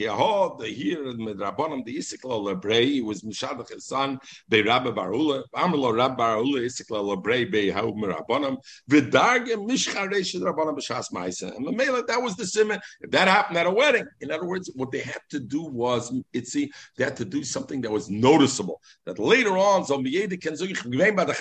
[0.00, 5.94] The here mit Rabbanim the Isikla Lebrei was Mishadach his son Be Rabba Barula Amrlo
[5.94, 8.56] Rabba Barula Isikla Lebrei Be Haum Rabbanim
[8.90, 12.80] V'darge Mishcharesh Rabbanim B'Shas Ma'isa and Mamela that was the simon.
[13.02, 16.10] If that happened at a wedding in other words what they had to do was
[16.32, 18.80] it see they had to do something that was noticeable.
[19.04, 21.34] That later on so Biyede Ken Zog Ich Bei Der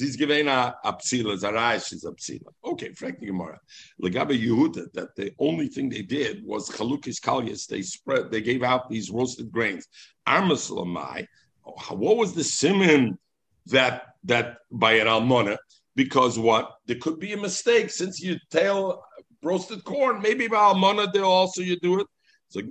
[0.00, 2.52] Die Zach He's giving a Apsila, Zarash is Apsila.
[2.64, 3.58] Okay, frankly, Gemara.
[4.02, 7.66] Legabe Yehuda, that the only thing they did was Chalukis Kalyas.
[7.66, 9.86] They spread, they gave out these roasted grains.
[10.26, 11.26] Armaslamai,
[11.66, 13.18] oh, what was the simon
[13.66, 15.58] that that by an almona?
[15.96, 16.72] Because what?
[16.86, 19.04] There could be a mistake since you tell
[19.42, 20.22] roasted corn.
[20.22, 22.06] Maybe by almona, they also you do it.
[22.52, 22.62] They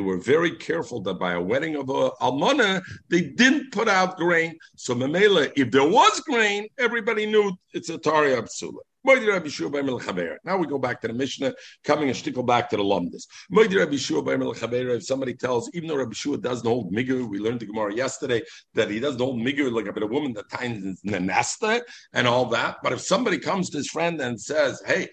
[0.00, 4.58] were very careful that by a wedding of a almana, they didn't put out grain.
[4.76, 8.80] So Mamela, if there was grain, everybody knew it's a Tari Absula.
[9.04, 13.26] Now we go back to the Mishnah, coming a shtickle back to the Lumdis.
[13.50, 18.42] If somebody tells, even though Rabbi Shua doesn't hold Migur, we learned the Gemara yesterday
[18.74, 22.46] that he doesn't hold Migur like a bit of woman that ties Nanasta and all
[22.46, 22.76] that.
[22.84, 25.08] But if somebody comes to his friend and says, Hey,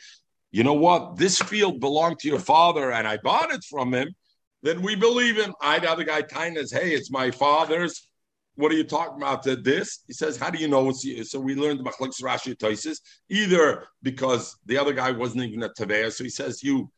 [0.52, 1.18] you know what?
[1.18, 4.16] This field belonged to your father and I bought it from him,
[4.64, 5.54] then we believe him.
[5.62, 8.08] I the other guy kindness, hey, it's my father's.
[8.56, 9.44] What are you talking about?
[9.44, 10.04] This?
[10.08, 11.24] He says, how do you know it's you?
[11.24, 15.70] So we learned the Machlekes Rashi Toises, either because the other guy wasn't even a
[15.70, 16.92] Taveh, so he says, you,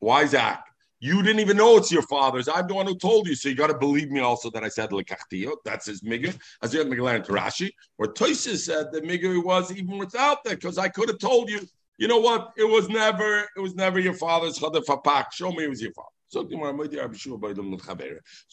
[0.00, 0.64] why Zach?
[0.98, 2.48] You didn't even know it's your father's.
[2.48, 4.68] I'm the one who told you, so you got to believe me also that I
[4.68, 5.52] said lekachtiyo.
[5.64, 6.34] That's his migger.
[6.62, 10.88] As you to Rashi, or Toises said the migger was even without that because I
[10.88, 11.60] could have told you
[11.98, 12.52] you know what?
[12.56, 15.32] It was never, it was never your father's chadafapak.
[15.32, 16.08] Show me it was your father.
[16.34, 16.42] So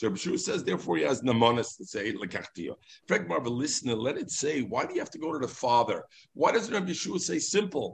[0.07, 2.75] Rabbi Shua says, therefore he has namanas to say lekachtiya.
[3.07, 4.61] Frank Marva, listener, let it say.
[4.61, 6.03] Why do you have to go to the father?
[6.33, 7.93] Why doesn't Rabbi Shua say simple?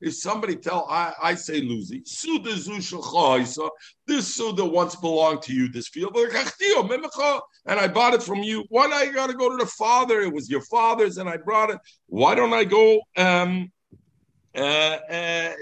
[0.00, 2.02] If somebody tell I, I say luzi,
[4.06, 5.68] this suda once belonged to you.
[5.68, 8.64] This field, and I bought it from you.
[8.68, 10.20] Why do I got to go to the father?
[10.20, 11.78] It was your father's, and I brought it.
[12.06, 13.00] Why don't I go?
[13.16, 13.70] Um,
[14.54, 15.52] uh, uh,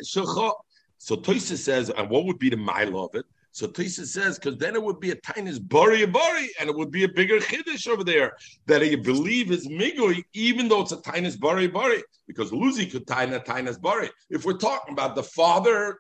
[0.98, 3.24] so Toysa says, and what would be the mile of it?
[3.52, 6.90] So Toysa says, because then it would be a tiny bari bari, and it would
[6.90, 8.36] be a bigger chiddush over there
[8.66, 13.06] that you believe is migui, even though it's a tiny bari bari, because Luzi could
[13.06, 14.10] taina tainas bari.
[14.28, 15.98] If we're talking about the father,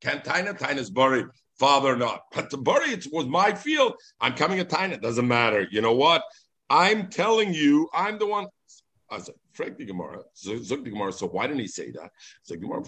[0.00, 1.24] can taina tainas bari,
[1.58, 3.94] father not, but the bari it was my field.
[4.20, 5.66] I'm coming a taina, doesn't matter.
[5.70, 6.22] You know what?
[6.68, 8.46] I'm telling you, I'm the one.
[9.10, 9.34] I said,
[9.68, 11.12] The Gemara, the Gemara.
[11.12, 12.10] So why didn't he say that?
[12.42, 12.82] So Gemara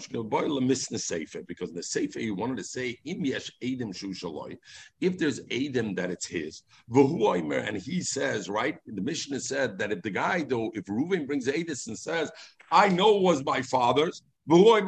[1.47, 4.57] because the Sefer he wanted to say im yesh edim
[5.01, 6.63] If there's edim that it's his,
[6.93, 8.77] and he says right.
[8.85, 12.31] The Mishnah said that if the guy though, if Reuven brings edis and says,
[12.71, 14.23] I know was my father's.
[14.51, 14.87] Even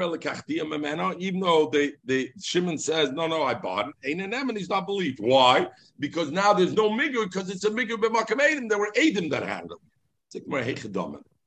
[1.40, 4.20] though the, they Shimon says, no, no, I bought it.
[4.20, 5.20] and he's not believed.
[5.22, 5.68] Why?
[5.98, 8.68] Because now there's no migur, because it's a migur b'makam edim.
[8.68, 9.80] There were edim that had them.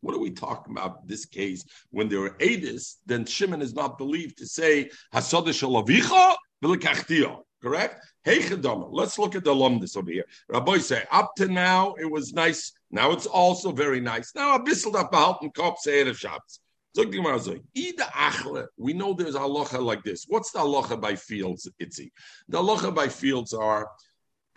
[0.00, 1.64] What are we talking about in this case?
[1.90, 6.36] When there are Adis, then Shimon is not believed to say Hasodesh Alavicha
[7.60, 8.06] Correct?
[8.22, 10.24] Hey Let's look at the alumnus over here.
[10.48, 12.72] Rabbi say up to now it was nice.
[12.90, 14.32] Now it's also very nice.
[14.34, 16.60] Now a bissel da behalten Kopf say of shops.
[16.96, 20.24] We know there's halacha like this.
[20.28, 22.10] What's the halacha by fields, Itzi?
[22.48, 23.88] The halacha by fields are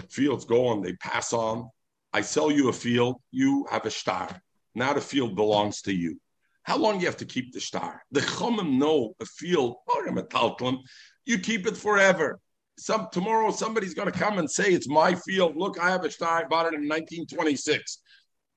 [0.09, 1.69] fields go on, they pass on.
[2.13, 4.41] I sell you a field, you have a star.
[4.75, 6.19] Now the field belongs to you.
[6.63, 8.03] How long you have to keep the star?
[8.11, 10.77] The chumim know a field, oh,
[11.25, 12.39] you keep it forever.
[12.77, 15.55] Some tomorrow somebody's going to come and say it's my field.
[15.55, 16.37] Look, I have a star.
[16.37, 17.99] I bought it in 1926.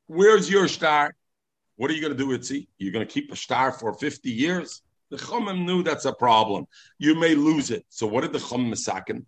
[0.06, 1.14] Where's your star?
[1.76, 2.68] What are you going to do, Itzi?
[2.78, 4.82] You're going to keep a star for 50 years?
[5.10, 6.66] The chumim knew that's a problem.
[6.98, 7.84] You may lose it.
[7.88, 9.24] So what did the chumim misakin?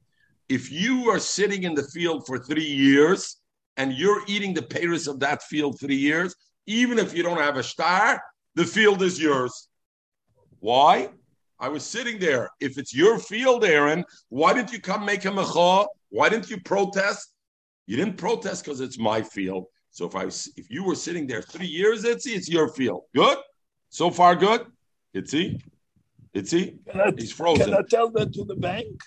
[0.49, 3.37] If you are sitting in the field for three years
[3.77, 6.35] and you're eating the payers of that field three years,
[6.67, 8.23] even if you don't have a star,
[8.55, 9.69] the field is yours.
[10.61, 11.11] Why?
[11.59, 12.51] I was sitting there.
[12.61, 15.87] If it's your field, Aaron, why didn't you come make him a mecha?
[16.11, 17.33] Why didn't you protest?
[17.87, 19.67] You didn't protest because it's my field.
[19.91, 23.05] So if I if you were sitting there three years, Itzy, it's your field.
[23.15, 23.39] Good?
[23.89, 24.67] So far, good?
[25.15, 25.61] Itzy?
[26.35, 26.79] Itzy?
[27.17, 27.67] He's frozen.
[27.67, 29.01] Can I tell that to the bank?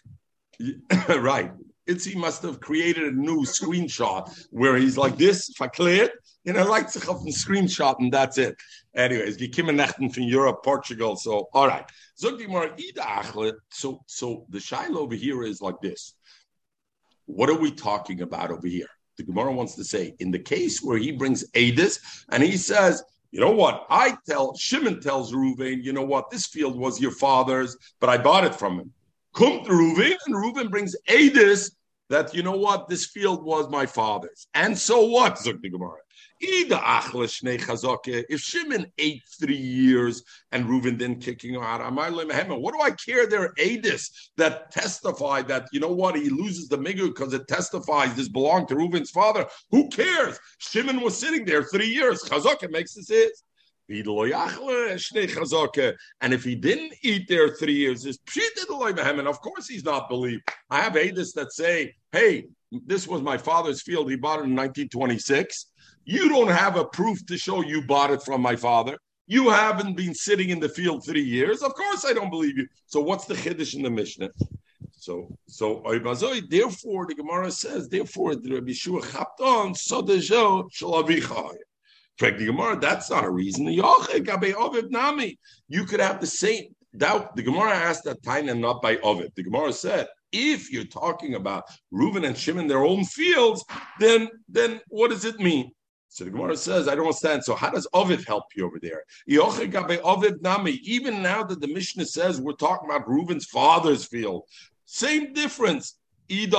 [1.10, 1.52] right.
[1.90, 6.12] Itzy must have created a new screenshot where he's like this, if I clear it,
[6.44, 8.56] you know, like to have a screenshot and that's it.
[8.96, 11.16] Anyways, gekommen Nachten from Europe, Portugal.
[11.16, 11.86] So, all right.
[12.16, 12.38] So,
[13.70, 16.14] so, so the Shiloh over here is like this.
[17.26, 18.88] What are we talking about over here?
[19.18, 23.04] The Gemara wants to say, in the case where he brings Adis and he says,
[23.32, 23.86] you know what?
[23.90, 26.30] I tell Shimon tells Reuven, you know what?
[26.30, 28.94] This field was your father's, but I bought it from him.
[29.36, 31.72] Come to Reuven, and Reuven brings Adis
[32.10, 35.36] that you know what this field was my father's, and so what?
[35.36, 36.00] Zuk the.
[38.30, 41.82] If Shimon ate three years and Reuven didn't kicking him out,
[42.62, 43.28] what do I care?
[43.28, 48.16] There Adis that testify that you know what he loses the migu because it testifies
[48.16, 49.46] this belonged to Reuven's father.
[49.72, 50.40] Who cares?
[50.60, 52.24] Shimon was sitting there three years.
[52.24, 53.44] Chazaka makes this his.
[56.22, 60.44] And if he didn't eat there three years, of course he's not believed.
[60.70, 62.46] I have Adis that say, hey,
[62.86, 64.10] this was my father's field.
[64.10, 65.66] He bought it in 1926.
[66.06, 68.98] You don't have a proof to show you bought it from my father.
[69.26, 71.62] You haven't been sitting in the field three years.
[71.62, 72.68] Of course, I don't believe you.
[72.88, 74.30] So, what's the chiddush in the Mishnah?
[74.98, 81.58] So, so therefore, the Gemara says, therefore, the Rabbi Shua chapton sodejo shalavichai.
[82.20, 82.78] The Gemara.
[82.80, 83.66] That's not a reason.
[83.68, 83.84] You
[85.86, 87.36] could have the same doubt.
[87.36, 89.32] The Gemara asked that and not by Ovid.
[89.36, 91.64] The Gemara said if you're talking about
[91.94, 93.66] Reuven and Shimon, their own fields,
[94.00, 95.72] then then what does it mean?
[96.10, 97.44] So the Gemara says, I don't understand.
[97.44, 99.04] So how does Ovid help you over there?
[99.28, 99.46] Even
[101.22, 104.44] now that the Mishnah says we're talking about Reuven's father's field,
[104.86, 105.99] same difference.
[106.30, 106.54] If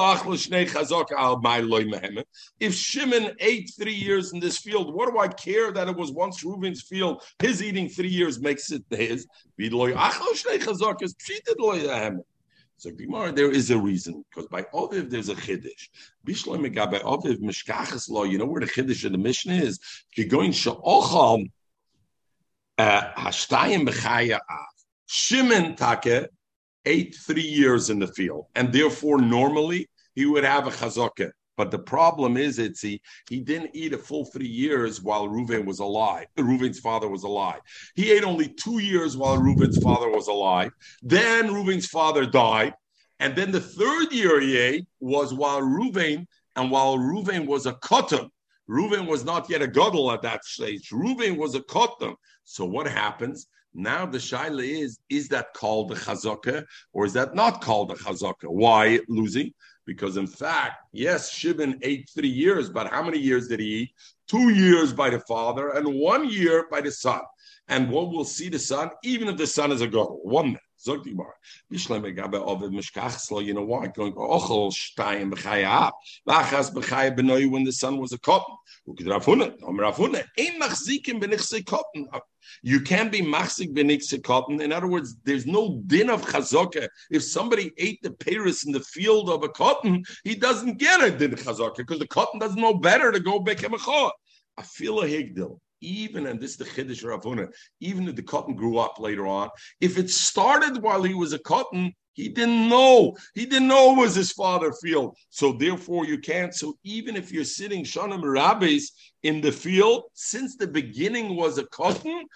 [2.75, 6.43] Shimon ate three years in this field, what do I care that it was once
[6.43, 7.23] Reuven's field?
[7.39, 9.29] His eating three years makes it his.
[12.79, 15.89] So Gemara, there is a reason because by Oviv there's a chiddush.
[16.27, 18.25] Bishloi megabe Oviv mishkachas law.
[18.25, 19.79] You know where the chiddush in the mission is?
[20.29, 21.47] Going she'ochal
[22.79, 24.41] uh, hashtayim b'chaya.
[25.07, 26.31] Shimon take
[26.85, 31.31] ate three years in the field, and therefore normally he would have a chazakah.
[31.57, 35.67] But the problem is, it's he, he didn't eat a full three years while Reuven
[35.67, 36.27] was alive.
[36.39, 37.61] Reuven's father was alive.
[37.95, 40.71] He ate only two years while Reuven's father was alive.
[41.03, 42.73] Then Reuven's father died.
[43.19, 46.27] And then the third year he ate was while Reuven,
[46.57, 48.31] and while Reuven was a cotton.
[48.67, 50.89] Reuven was not yet a gadol at that stage.
[50.91, 52.15] Reuven was a cotton.
[52.45, 53.49] So what happens?
[53.75, 57.95] Now the shaila is: Is that called a chazaka, or is that not called a
[57.95, 58.45] chazaka?
[58.45, 59.53] Why losing?
[59.87, 63.91] Because in fact, yes, Shimon ate three years, but how many years did he eat?
[64.29, 67.21] Two years by the father and one year by the son.
[67.69, 70.21] And one will see the son, even if the son is a girl.
[70.23, 70.59] One.
[70.83, 71.35] Zog die Mar.
[71.71, 73.87] Bishlem gabe of mishkachslo, you know why?
[73.89, 75.93] Going ochel shtayim b'chaya.
[76.27, 78.57] Vachas b'chaya benoy when the son was a cotton.
[78.89, 80.25] Ukidrafuna, om rafuna.
[80.39, 82.09] Ein machzikim b'nichse cotton.
[82.63, 84.63] You can be machzik b'nichse cotton.
[84.63, 86.89] In other words, there's no din of chazaka.
[87.11, 91.11] If somebody ate the paris in the field of a cotton, he doesn't get a
[91.11, 94.15] din chazaka because the cotton doesn't know better to go back him a chot.
[94.57, 97.49] I feel a higdil even, and this is the Chiddush Ravuna,
[97.81, 99.51] even if the cotton grew up later on,
[99.81, 103.17] if it started while he was a cotton, he didn't know.
[103.35, 105.17] He didn't know it was his father field.
[105.31, 106.55] So therefore you can't.
[106.55, 111.67] So even if you're sitting Shanim Rabbis in the field, since the beginning was a
[111.67, 112.27] cotton,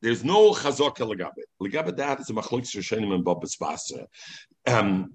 [0.00, 1.32] there's no chazaka legabe.
[1.62, 4.06] Legabe that is a machloek Rishonim and Babas Basra.
[4.66, 5.14] Um,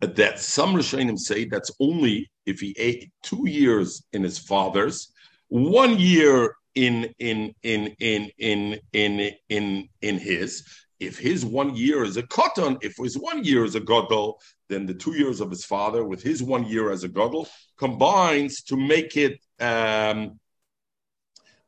[0.00, 5.12] that some Rishonim say that's only if he ate two years in his father's,
[5.48, 10.64] one year in in in in in in in in his.
[11.00, 14.34] If his one year is a cotton, if his one year is a godel,
[14.68, 18.62] then the two years of his father with his one year as a godel combines
[18.64, 20.38] to make it um,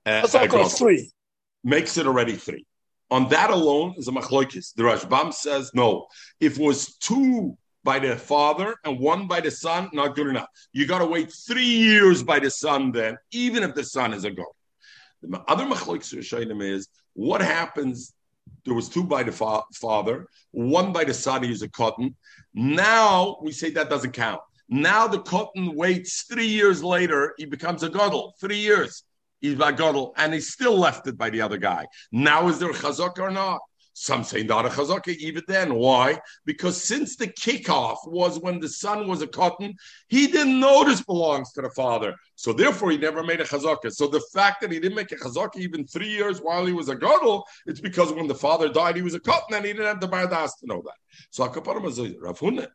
[0.07, 1.11] uh, a three.
[1.65, 2.67] Makes it already three.
[3.11, 4.75] On that alone is a machloikis.
[4.75, 6.07] The Rashbam says no.
[6.41, 10.49] If it was two by the father and one by the son, not good enough.
[10.73, 14.25] You got to wait three years by the son then, even if the son is
[14.25, 14.47] a god.
[15.29, 18.15] The other machlokes Rishonim is what happens.
[18.65, 21.43] There was two by the fa- father, one by the son.
[21.43, 22.15] He's a cotton.
[22.55, 24.41] Now we say that doesn't count.
[24.69, 27.35] Now the cotton waits three years later.
[27.37, 28.35] He becomes a gadol.
[28.41, 29.05] Three years
[29.41, 31.87] he's a gadol, and he's still left it by the other guy.
[32.11, 33.61] Now is there chazak or not?
[33.97, 35.75] Some say not a chazaka even then.
[35.75, 36.21] Why?
[36.45, 39.75] Because since the kickoff was when the son was a cotton,
[40.09, 42.17] he didn't know this belongs to the father.
[42.35, 43.93] So therefore, he never made a chazaka.
[43.93, 46.89] So the fact that he didn't make a chazaka even three years while he was
[46.89, 49.87] a gadol, it's because when the father died, he was a cotton and he didn't
[49.87, 50.95] have the bardas to know that.
[51.31, 51.45] So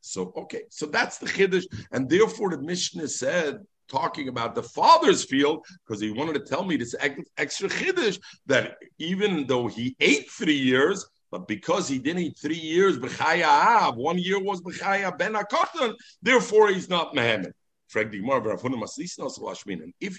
[0.01, 3.59] So okay, so that's the chiddush, and therefore the Mishnah said
[3.89, 6.95] talking about the father's field because he wanted to tell me this
[7.37, 12.55] extra chiddush that even though he ate three years, but because he didn't eat three
[12.55, 17.51] years, b'chaya one year was b'chaya ben akotan, therefore he's not mehemet.
[17.91, 18.05] If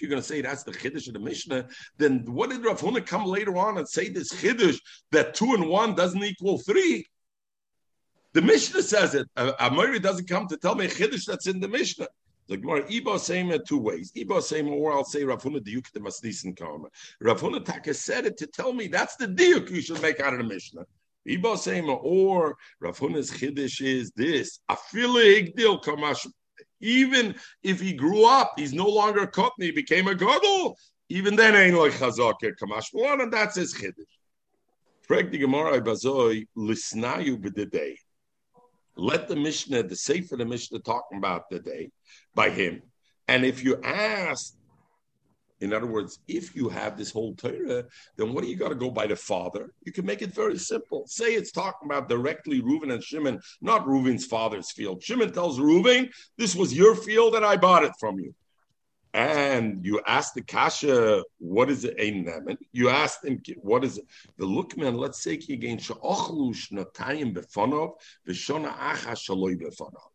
[0.01, 3.05] you're going to say that's the chiddush of the Mishnah, then what did Rav Huna
[3.05, 4.77] come later on and say this chiddush
[5.11, 7.05] that two and one doesn't equal three?
[8.33, 9.27] The Mishnah says it.
[9.37, 12.07] Amori doesn't come to tell me a chiddush that's in the Mishnah.
[12.47, 14.11] The Gemara, Iba Sema two ways.
[14.11, 16.89] Iba Sema, or I'll say Rav Huna Diuk the Masnisin Karma.
[17.21, 20.33] Rav Huna Taka said it to tell me that's the Diuk you should make out
[20.33, 20.85] of the Mishnah.
[21.27, 24.59] Iba Sema, or Rav Huna's Chiddush is this.
[24.69, 26.27] Afile Igdil Kamash.
[26.81, 30.75] Even if he grew up, he's no longer a Kotni, he became a Gadol.
[31.09, 33.93] Even then, ain't like Chazak Kamash and that's his Chiddush.
[35.07, 37.95] The Gemara Bazoi, Lisnayu b'dedei.
[38.95, 41.91] Let the Mishnah, the Sefer the Mishnah, talking about the day
[42.35, 42.81] by him.
[43.27, 44.55] And if you ask,
[45.59, 47.85] in other words, if you have this whole Torah,
[48.17, 49.71] then what do you got to go by the father?
[49.85, 51.05] You can make it very simple.
[51.07, 55.03] Say it's talking about directly Reuven and Shimon, not Reuven's father's field.
[55.03, 58.33] Shimon tells Reuven, "This was your field, and I bought it from you."
[59.13, 61.83] And you ask the kasha, what is?
[61.83, 62.57] A nemen.
[62.71, 64.05] You ask him, what is it?
[64.37, 64.97] The lookman.
[64.97, 70.10] Let's say he again, she'ochlu shnatayim befonov v'shona acha shaloi befonov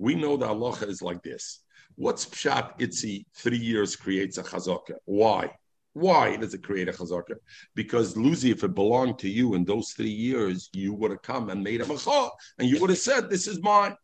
[0.00, 1.62] we know that Allah is like this.
[1.96, 3.26] What's pshat itzi?
[3.34, 4.94] Three years creates a chazaka.
[5.04, 5.50] Why?
[5.92, 7.34] Why does it create a chazaka?
[7.74, 11.50] Because Luzi, if it belonged to you in those three years, you would have come
[11.50, 13.94] and made a macha, and you would have said, "This is mine."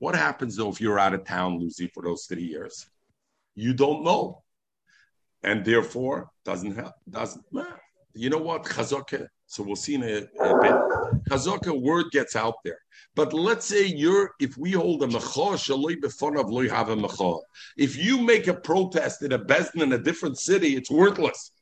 [0.00, 2.86] What happens though if you're out of town, Luzi, for those three years?
[3.54, 4.42] You don't know,
[5.42, 6.94] and therefore doesn't help.
[7.08, 7.81] Doesn't matter.
[8.14, 9.28] You know what chazaka?
[9.46, 10.74] So we'll see in a, a bit.
[11.28, 12.78] Chazaka word gets out there.
[13.14, 17.40] But let's say you're, if we hold a mecha.
[17.76, 21.52] If you make a protest in a bezdin in a different city, it's worthless.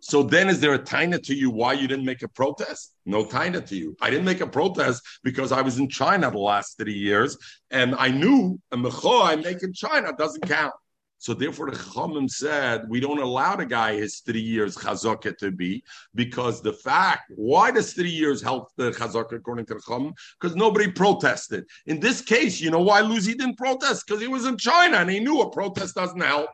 [0.00, 2.94] So then, is there a taina to you why you didn't make a protest?
[3.04, 3.96] No taina to you.
[4.00, 7.36] I didn't make a protest because I was in China the last three years,
[7.70, 10.72] and I knew a mecha I make in China doesn't count.
[11.20, 15.50] So therefore, the Chachamim said we don't allow the guy his three years chazaka to
[15.50, 20.14] be because the fact why does three years help the chazaka according to the Chachamim?
[20.40, 21.66] Because nobody protested.
[21.84, 24.06] In this case, you know why Lucy didn't protest?
[24.06, 26.48] Because he was in China and he knew a protest doesn't help.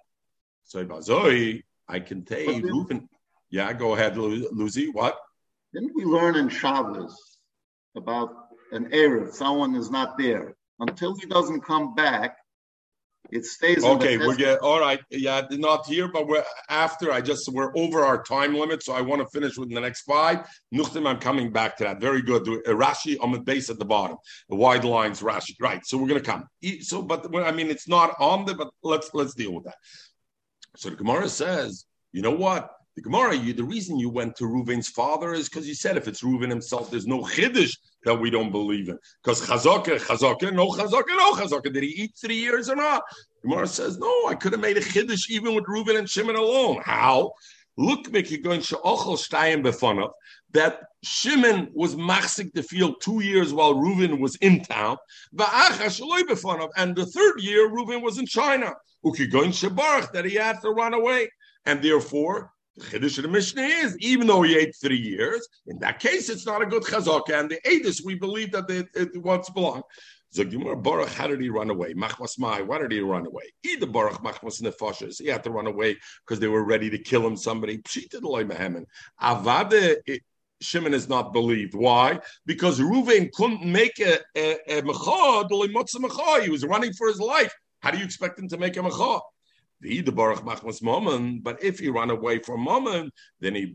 [0.64, 3.08] So Bazoi, I can tell you,
[3.48, 4.90] yeah, go ahead, Lucy.
[4.90, 5.16] What?
[5.72, 7.38] Didn't we learn in Shabbos
[7.96, 8.30] about
[8.72, 9.30] an error?
[9.30, 12.38] Someone is not there until he doesn't come back
[13.30, 13.84] it stays.
[13.84, 15.00] Okay, we're get all right.
[15.10, 17.12] Yeah, not here, but we're after.
[17.12, 20.02] I just we're over our time limit, so I want to finish with the next
[20.02, 20.46] five.
[20.74, 22.00] Nuchtim, I'm coming back to that.
[22.00, 22.46] Very good.
[22.48, 24.16] Uh, Rashi on the base at the bottom,
[24.48, 25.20] the wide lines.
[25.20, 25.84] Rashi, right?
[25.84, 26.44] So we're gonna come.
[26.80, 28.54] So, but I mean, it's not on the.
[28.54, 29.76] But let's let's deal with that.
[30.76, 32.70] So the Gemara says, you know what?
[32.96, 36.08] The Gemara, you, the reason you went to Reuven's father is because you said if
[36.08, 38.98] it's Reuven himself, there's no chiddush that we don't believe in.
[39.22, 41.72] Because chazaka, chazaka, no chazaka, no chazaka.
[41.72, 43.02] Did he eat three years or not?
[43.42, 46.80] Gemara says, no, I could have made a chiddush even with Reuven and Shimon alone.
[46.84, 47.32] How?
[47.76, 50.12] Look, Mickey, going she'ochel shtayim befonav,
[50.52, 54.96] that Shimon was machzik the field two years while Reuven was in town,
[55.36, 58.72] and the third year Reuven was in China.
[59.04, 61.28] Uki going shebarach that he had to run away,
[61.66, 65.78] and therefore the Chiddush of the Mishnah is, even though he ate three years, in
[65.78, 67.40] that case, it's not a good chazaka.
[67.40, 69.84] And the Adis, we believe that it, it once belonged.
[70.34, 71.94] Zagimur Baruch, how did he run away?
[71.94, 73.44] Machmas Mai, why did he run away?
[73.64, 75.96] Either Baruch Machmas Nefashas, he had to run away
[76.26, 77.36] because they were ready to kill him.
[77.36, 78.84] Somebody cheated Loy Mehemen.
[79.20, 79.96] Avade.
[80.06, 80.18] Eh,
[80.62, 81.74] Shimon is not believed.
[81.74, 82.18] Why?
[82.46, 87.54] Because Ruvain couldn't make a, a, a mechah, he was running for his life.
[87.80, 89.20] How do you expect him to make a mechah?
[89.80, 93.10] But if he ran away from Mammon,
[93.40, 93.74] then he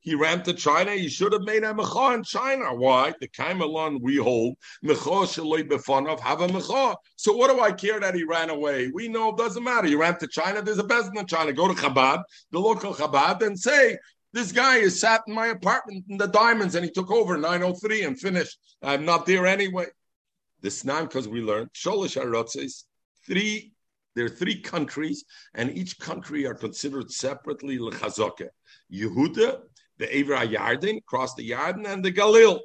[0.00, 0.92] he ran to China.
[0.92, 2.74] He should have made a mecha in China.
[2.74, 3.12] Why?
[3.20, 6.96] The Kaimalon we hold mecha shaloi befonov have a mecha.
[7.16, 8.90] So what do I care that he ran away?
[8.94, 9.86] We know it doesn't matter.
[9.86, 10.62] He ran to China.
[10.62, 11.52] There's a business in China.
[11.52, 12.22] Go to Chabad,
[12.52, 13.98] the local Chabad, and say
[14.32, 18.04] this guy is sat in my apartment in the diamonds and he took over 903
[18.04, 18.58] and finished.
[18.82, 19.86] I'm not there anyway.
[20.60, 22.84] This now because we learned Sholish Arotzes,
[23.26, 23.72] three
[24.18, 28.48] there are three countries, and each country are considered separately lechazoke.
[28.92, 29.60] Yehuda,
[29.98, 32.58] the Aver Yarden, cross the Yarden, and the Galil.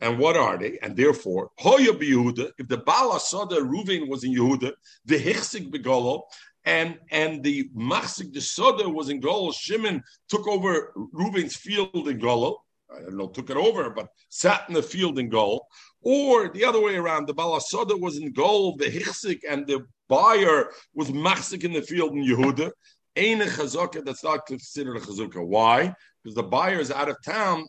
[0.00, 0.78] And what are they?
[0.82, 4.72] And therefore, Hoya Yehuda, if the Bala Sada Reuven was in Yehuda,
[5.04, 6.22] the Hichsik Begolo,
[6.64, 12.20] and and the Machsik the Soda was in Golol, Shimon took over Reuven's field in
[12.20, 12.58] Golol.
[12.94, 15.60] I don't know, took it over, but sat in the field in Golol.
[16.02, 20.70] Or the other way around, the Balasoda was in Golol, the Hichsik, and the buyer
[20.94, 22.70] was machzik in the field in Yehuda,
[23.16, 25.46] ain't a chazaka that's not considered a chazaka.
[25.46, 25.94] Why?
[26.22, 27.66] Because the buyer is out of town.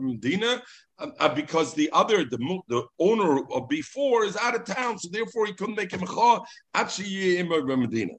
[0.00, 0.62] Medina,
[1.00, 2.38] uh, because the other, the
[2.68, 6.40] the owner of before is out of town, so therefore he couldn't make him a
[6.74, 8.12] Actually, in Medina,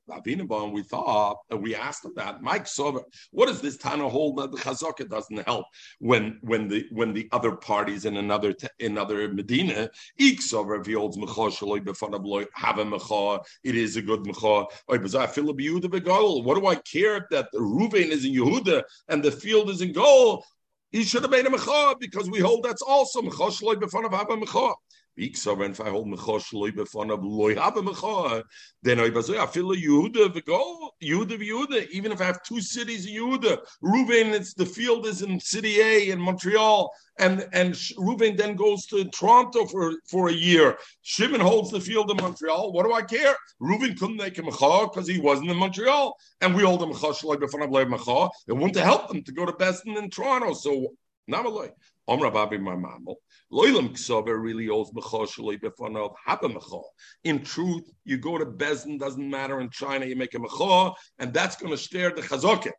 [0.72, 2.42] we thought uh, we asked him that.
[2.42, 3.02] Mike Sober,
[3.32, 5.66] what does this Tana hold that the chazaka doesn't help
[6.00, 9.90] when when the when the other parties in another in another Medina?
[10.18, 14.24] Ik Sober if he holds mecha shaloi befanav have a mecha, it is a good
[14.24, 14.66] mecha.
[14.86, 19.94] What do I care that the Ruvain is in Yehuda and the field is in
[19.94, 20.44] goal?
[20.92, 24.42] He should have made a mecha because we hold that's also mecha shloi b'fanav haba
[24.44, 24.76] mecha.
[25.18, 28.43] If I hold mecha shloi b'fanav loy haba mecha,
[28.82, 31.89] then I feel a Yehuda v'go Yehuda v'Yehuda.
[31.89, 35.82] Even if I have two cities in Yehuda, Reuven, it's the field is in City
[35.82, 36.89] A in Montreal,
[37.20, 40.78] and and Reuven then goes to Toronto for, for a year.
[41.01, 42.72] Shimon holds the field in Montreal.
[42.72, 43.36] What do I care?
[43.62, 47.14] Reuven couldn't make a mecha because he wasn't in Montreal, and we hold a mecha
[47.14, 48.30] shloi b'fanav loy mecha.
[48.47, 50.53] It wouldn't help them to go to Beston in Toronto.
[50.53, 50.93] So
[51.30, 51.72] Namaloi.
[52.12, 53.16] Omra Babi Mamamel.
[53.53, 56.84] Loilam Ksover really owes Mechoshaloi Befonov Haba.
[57.24, 61.34] In truth, you go to Bezin, doesn't matter in China, you make a Mecho, and
[61.34, 62.74] that's going to stare the Chazoket.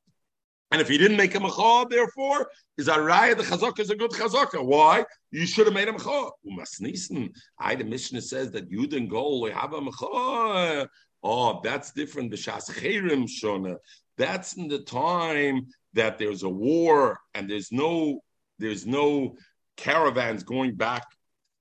[0.70, 3.94] And if he didn't make a mecha, therefore, is a raya the chazaka is a
[3.94, 4.64] good chazaka.
[4.64, 5.04] Why?
[5.30, 6.30] You should have made a mecha.
[6.50, 7.28] Umasnisen.
[7.58, 10.88] I the Mishnah says that you didn't go have a mecha.
[11.22, 12.30] Oh, that's different.
[12.30, 13.76] The shas cherim shona.
[14.16, 18.22] That's in the time that there's a war and there's no
[18.62, 19.36] there's no
[19.76, 21.04] caravans going back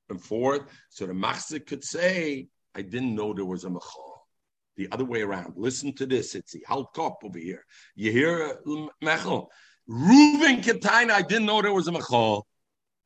[0.10, 0.64] and forth.
[0.90, 4.10] So the Machzik could say, I didn't know there was a Mechal.
[4.78, 5.54] The other way around.
[5.58, 6.34] Listen to this.
[6.34, 7.66] It's the Halkop over here.
[7.96, 9.48] You hear uh, Mechal?
[9.90, 12.44] Reuven Ketaina, I didn't know there was a Mechal.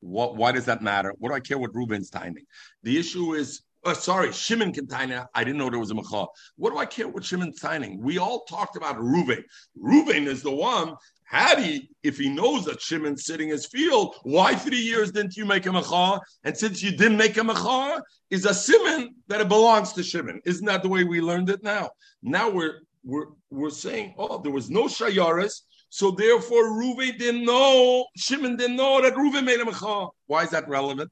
[0.02, 1.14] What, why does that matter?
[1.18, 2.46] What do I care what Reuven's timing?
[2.84, 6.28] The issue is, uh, sorry, Shimon Kentaina, I didn't know there was a Mechal.
[6.58, 8.02] What do I care what Shimon's timing?
[8.02, 9.44] We all talked about Reuven.
[9.78, 14.56] Reuven is the one had he, if he knows that Shimon's sitting his field, why
[14.56, 16.22] three years didn't you make a machar?
[16.44, 20.40] And since you didn't make a machar, is a simon that it belongs to Shimon.
[20.46, 21.90] Isn't that the way we learned it now?
[22.22, 28.06] Now we're we're we're saying, oh, there was no shayaris, so therefore Ruven didn't know,
[28.16, 30.10] Shimon didn't know that Ruven made a machar.
[30.28, 31.12] Why is that relevant?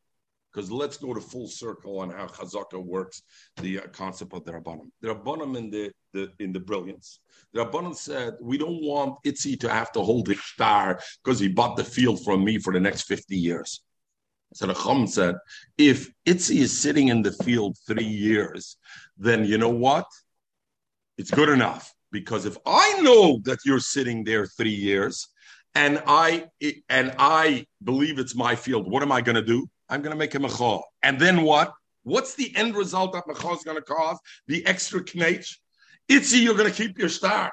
[0.54, 3.24] Because let's go to full circle on how Chazaka works,
[3.58, 4.92] the uh, concept of the Rabbanim.
[5.02, 7.20] The Rabbanim in the, the in the brilliance.
[7.54, 11.48] The Rabbanim said, we don't want Itzi to have to hold the star because he
[11.48, 13.82] bought the field from me for the next 50 years.
[14.54, 15.36] So the Chum said,
[15.78, 18.78] if Itzi is sitting in the field three years,
[19.18, 20.06] then you know what?
[21.18, 21.92] It's good enough.
[22.12, 25.28] Because if I know that you're sitting there three years,
[25.76, 26.46] and I
[26.90, 29.68] and I believe it's my field, what am I going to do?
[29.94, 30.84] I'm going to make a chor.
[31.04, 31.72] And then what?
[32.02, 34.18] What's the end result that Machal is going to cause?
[34.48, 35.60] The extra knetch.
[36.10, 37.52] Itzy, you're going to keep your star.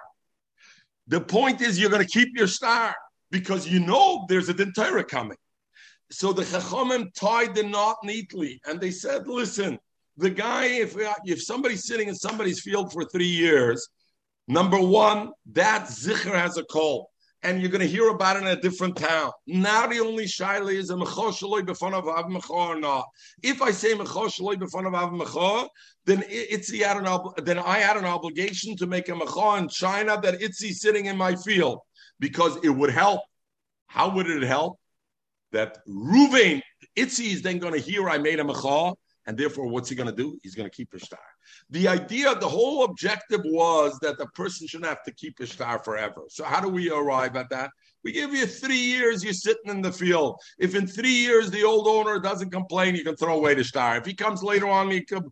[1.07, 2.95] The point is, you're going to keep your star
[3.30, 5.36] because you know there's a din Torah coming.
[6.11, 9.78] So the Chachamim tied the knot neatly and they said, listen,
[10.16, 13.86] the guy, if, if somebody's sitting in somebody's field for three years,
[14.49, 17.11] number one, that Zikr has a call
[17.43, 19.32] and you're going to hear about it in a different town.
[19.47, 23.07] Now the only shaila is a mechoshaloi b'fanav av or not.
[23.43, 25.68] If I say mechoshaloi b'fanav av
[26.05, 30.20] then it's the an then I had an obligation to make a mecha in China
[30.20, 31.78] that Itzi sitting in my field
[32.18, 33.20] because it would help.
[33.86, 34.78] How would it help?
[35.53, 36.62] That Ruvain
[36.97, 38.95] Itzi is then going to hear I made a mecha,
[39.27, 40.39] and therefore what's he going to do?
[40.43, 41.21] He's going to keep his star.
[41.71, 45.79] The idea, the whole objective was that the person shouldn't have to keep his star
[45.79, 46.23] forever.
[46.29, 47.71] So how do we arrive at that?
[48.03, 50.41] We give you three years, you're sitting in the field.
[50.59, 53.99] If in three years the old owner doesn't complain, you can throw away the star.
[53.99, 55.25] If he comes later on, he could,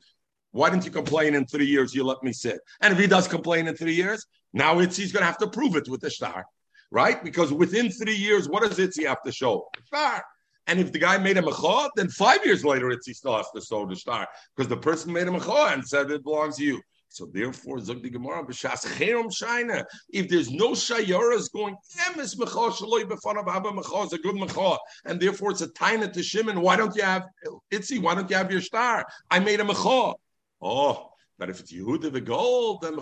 [0.53, 1.95] why didn't you complain in three years?
[1.95, 2.61] You let me sit.
[2.81, 5.49] And if he does complain in three years, now it's he's going to have to
[5.49, 6.45] prove it with the star,
[6.91, 7.23] right?
[7.23, 9.69] Because within three years, what does it Itzi have to show?
[9.87, 10.23] Star.
[10.69, 13.51] And if the guy made a mecha, then five years later, it's he still has
[13.55, 16.65] to sow the star because the person made a mecha and said it belongs to
[16.65, 16.81] you.
[17.09, 19.85] So therefore, Zog Gemara b'shas shina.
[20.11, 21.75] If there's no shayaras going,
[22.07, 26.61] emes mecha shaloi haba is a good mecha, and therefore it's a taina to Shimon.
[26.61, 27.27] Why don't you have
[27.73, 27.99] itzi?
[28.01, 29.07] Why don't you have your star?
[29.31, 30.15] I made a mecha.
[30.61, 32.97] Oh, but if it's Yehuda the gold, then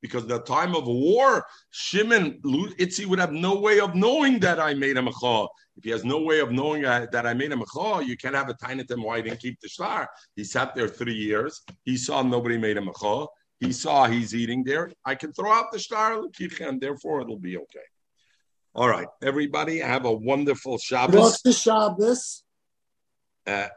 [0.00, 4.72] because the time of war, Shimon Itzi would have no way of knowing that I
[4.72, 5.46] made a mechah.
[5.76, 8.34] If he has no way of knowing that I made him a mechah, you can't
[8.34, 10.08] have a tiny him why he didn't keep the star.
[10.36, 11.60] He sat there three years.
[11.84, 13.26] He saw nobody made a mechah.
[13.60, 14.90] He saw he's eating there.
[15.04, 16.24] I can throw out the star,
[16.60, 17.86] and therefore it'll be okay.
[18.74, 21.14] All right, everybody, have a wonderful Shabbos.
[21.14, 22.42] What's the Shabbos?
[23.46, 23.68] Uh,